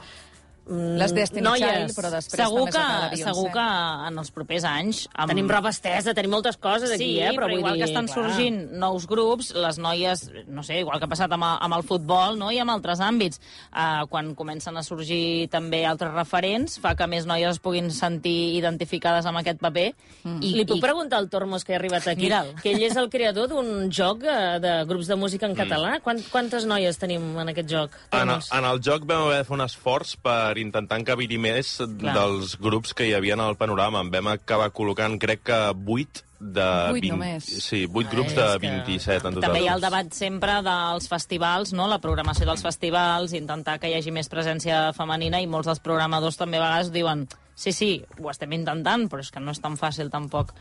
Mm, 0.65 0.97
Les 1.01 1.11
Destiny 1.13 1.43
noies, 1.43 1.65
Child, 1.67 1.95
però 1.97 2.11
després 2.13 2.39
Segur 2.39 2.69
també 2.71 3.17
que, 3.17 3.25
segur 3.25 3.49
que 3.51 3.65
en 4.09 4.19
els 4.23 4.31
propers 4.31 4.65
anys... 4.69 5.01
Amb... 5.13 5.33
Tenim 5.33 5.49
roba 5.51 5.73
estesa, 5.75 6.15
tenim 6.15 6.31
moltes 6.31 6.57
coses 6.57 6.93
aquí, 6.95 7.09
sí, 7.17 7.19
eh? 7.19 7.33
Però, 7.33 7.41
però, 7.43 7.49
vull 7.51 7.59
igual 7.65 7.75
dir, 7.75 7.83
que 7.83 7.89
estan 7.91 8.07
clar. 8.07 8.15
sorgint 8.31 8.61
nous 8.79 9.07
grups, 9.11 9.49
les 9.59 9.79
noies, 9.83 10.23
no 10.47 10.63
sé, 10.63 10.79
igual 10.85 11.01
que 11.03 11.09
ha 11.09 11.11
passat 11.11 11.33
amb, 11.35 11.43
el- 11.49 11.59
amb 11.67 11.75
el 11.81 11.83
futbol 11.83 12.39
no? 12.39 12.53
i 12.55 12.61
amb 12.63 12.71
altres 12.71 13.03
àmbits, 13.03 13.41
uh, 13.75 14.07
quan 14.09 14.35
comencen 14.39 14.77
a 14.79 14.85
sorgir 14.87 15.49
també 15.51 15.83
altres 15.85 16.15
referents, 16.15 16.79
fa 16.79 16.95
que 16.95 17.09
més 17.11 17.27
noies 17.27 17.57
es 17.57 17.59
puguin 17.59 17.91
sentir 17.91 18.55
identificades 18.57 19.27
amb 19.27 19.43
aquest 19.43 19.59
paper. 19.59 19.89
Mm. 20.23 20.39
I, 20.47 20.53
Li 20.61 20.65
puc 20.71 20.81
preguntar 20.81 21.19
al 21.19 21.29
Tormos, 21.29 21.65
que 21.67 21.75
ha 21.75 21.81
arribat 21.81 22.07
aquí, 22.07 22.29
Mira'l. 22.31 22.55
que 22.63 22.71
ell 22.77 22.87
és 22.87 22.95
el 22.97 23.11
creador 23.11 23.51
d'un 23.51 23.91
joc 23.91 24.23
eh, 24.23 24.61
de 24.63 24.77
grups 24.87 25.11
de 25.11 25.17
música 25.19 25.51
en 25.51 25.59
català. 25.59 25.99
Quant, 26.07 26.23
quantes 26.31 26.65
noies 26.71 26.99
tenim 27.03 27.33
en 27.43 27.51
aquest 27.51 27.69
joc, 27.69 27.99
En, 28.13 28.31
el- 28.31 28.47
en 28.53 28.65
el 28.71 28.81
joc 28.81 29.05
vam 29.11 29.27
haver 29.27 29.43
de 29.43 29.45
fer 29.51 29.59
un 29.59 29.67
esforç 29.67 30.15
per 30.23 30.52
intentar 30.59 30.99
encabir 31.01 31.39
més 31.39 31.77
Clar. 31.79 32.15
dels 32.17 32.57
grups 32.61 32.93
que 32.95 33.07
hi 33.09 33.15
havia 33.15 33.35
en 33.35 33.41
el 33.41 33.57
panorama. 33.57 34.01
En 34.01 34.11
vam 34.11 34.29
acabar 34.35 34.71
col·locant, 34.73 35.19
crec 35.21 35.43
que 35.45 35.59
8 35.73 36.25
de... 36.43 36.67
Vuit 36.91 37.05
20, 37.05 37.11
només. 37.15 37.45
Sí, 37.63 37.85
8 37.87 38.07
Ah, 38.09 38.11
grups 38.13 38.35
de 38.35 38.47
que- 38.59 38.71
27 38.83 39.29
en 39.29 39.35
total. 39.35 39.47
També 39.49 39.63
hi 39.63 39.69
ha 39.69 39.75
el 39.79 39.81
debat 39.85 40.13
sempre 40.13 40.59
dels 40.67 41.07
festivals, 41.09 41.73
no? 41.73 41.87
la 41.89 42.01
programació 42.03 42.47
dels 42.47 42.63
festivals, 42.63 43.33
intentar 43.33 43.79
que 43.79 43.89
hi 43.89 43.95
hagi 43.95 44.11
més 44.11 44.29
presència 44.29 44.93
femenina 44.93 45.41
i 45.41 45.47
molts 45.47 45.67
dels 45.71 45.81
programadors 45.81 46.37
també 46.37 46.59
a 46.59 46.65
vegades 46.67 46.91
diuen 46.93 47.29
sí, 47.55 47.73
sí, 47.73 47.91
ho 48.19 48.31
estem 48.31 48.53
intentant, 48.57 49.09
però 49.11 49.21
és 49.23 49.31
que 49.31 49.41
no 49.41 49.53
és 49.55 49.61
tan 49.63 49.77
fàcil 49.81 50.11
tampoc. 50.11 50.53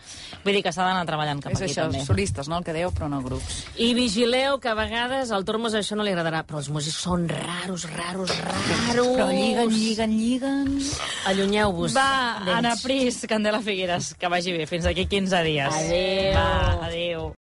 Vull 0.43 0.57
dir 0.57 0.63
que 0.63 0.73
s'ha 0.73 0.85
d'anar 0.85 1.05
treballant 1.09 1.41
cap 1.41 1.53
És 1.53 1.61
aquí 1.61 1.71
això, 1.71 1.87
també. 1.89 2.05
solistes, 2.05 2.49
no? 2.51 2.57
El 2.59 2.63
que 2.67 2.73
dèieu, 2.75 2.91
però 2.91 3.09
no 3.09 3.21
grups. 3.25 3.65
I 3.77 3.93
vigileu 3.97 4.59
que 4.59 4.69
a 4.69 4.75
vegades 4.77 5.31
al 5.31 5.45
Tormos 5.45 5.73
això 5.77 5.95
no 5.95 6.03
li 6.03 6.11
agradarà, 6.13 6.43
però 6.47 6.59
els 6.61 6.69
músics 6.69 6.97
són 7.01 7.27
raros, 7.29 7.87
raros, 7.95 8.31
raros. 8.43 8.87
Però 8.91 9.29
lliguen, 9.31 9.69
lliguen, 9.69 10.17
lliguen... 10.17 10.79
Allunyeu-vos. 11.31 11.95
Va. 11.95 12.41
Anna 12.57 12.75
Pris, 12.81 13.25
Candela 13.29 13.61
Figueres, 13.61 14.13
que 14.19 14.27
vagi 14.27 14.51
bé. 14.55 14.65
Fins 14.67 14.85
aquí 14.85 15.05
15 15.07 15.43
dies. 15.43 15.73
Adéu. 15.73 16.33
Va, 16.35 16.87
adéu. 16.87 17.31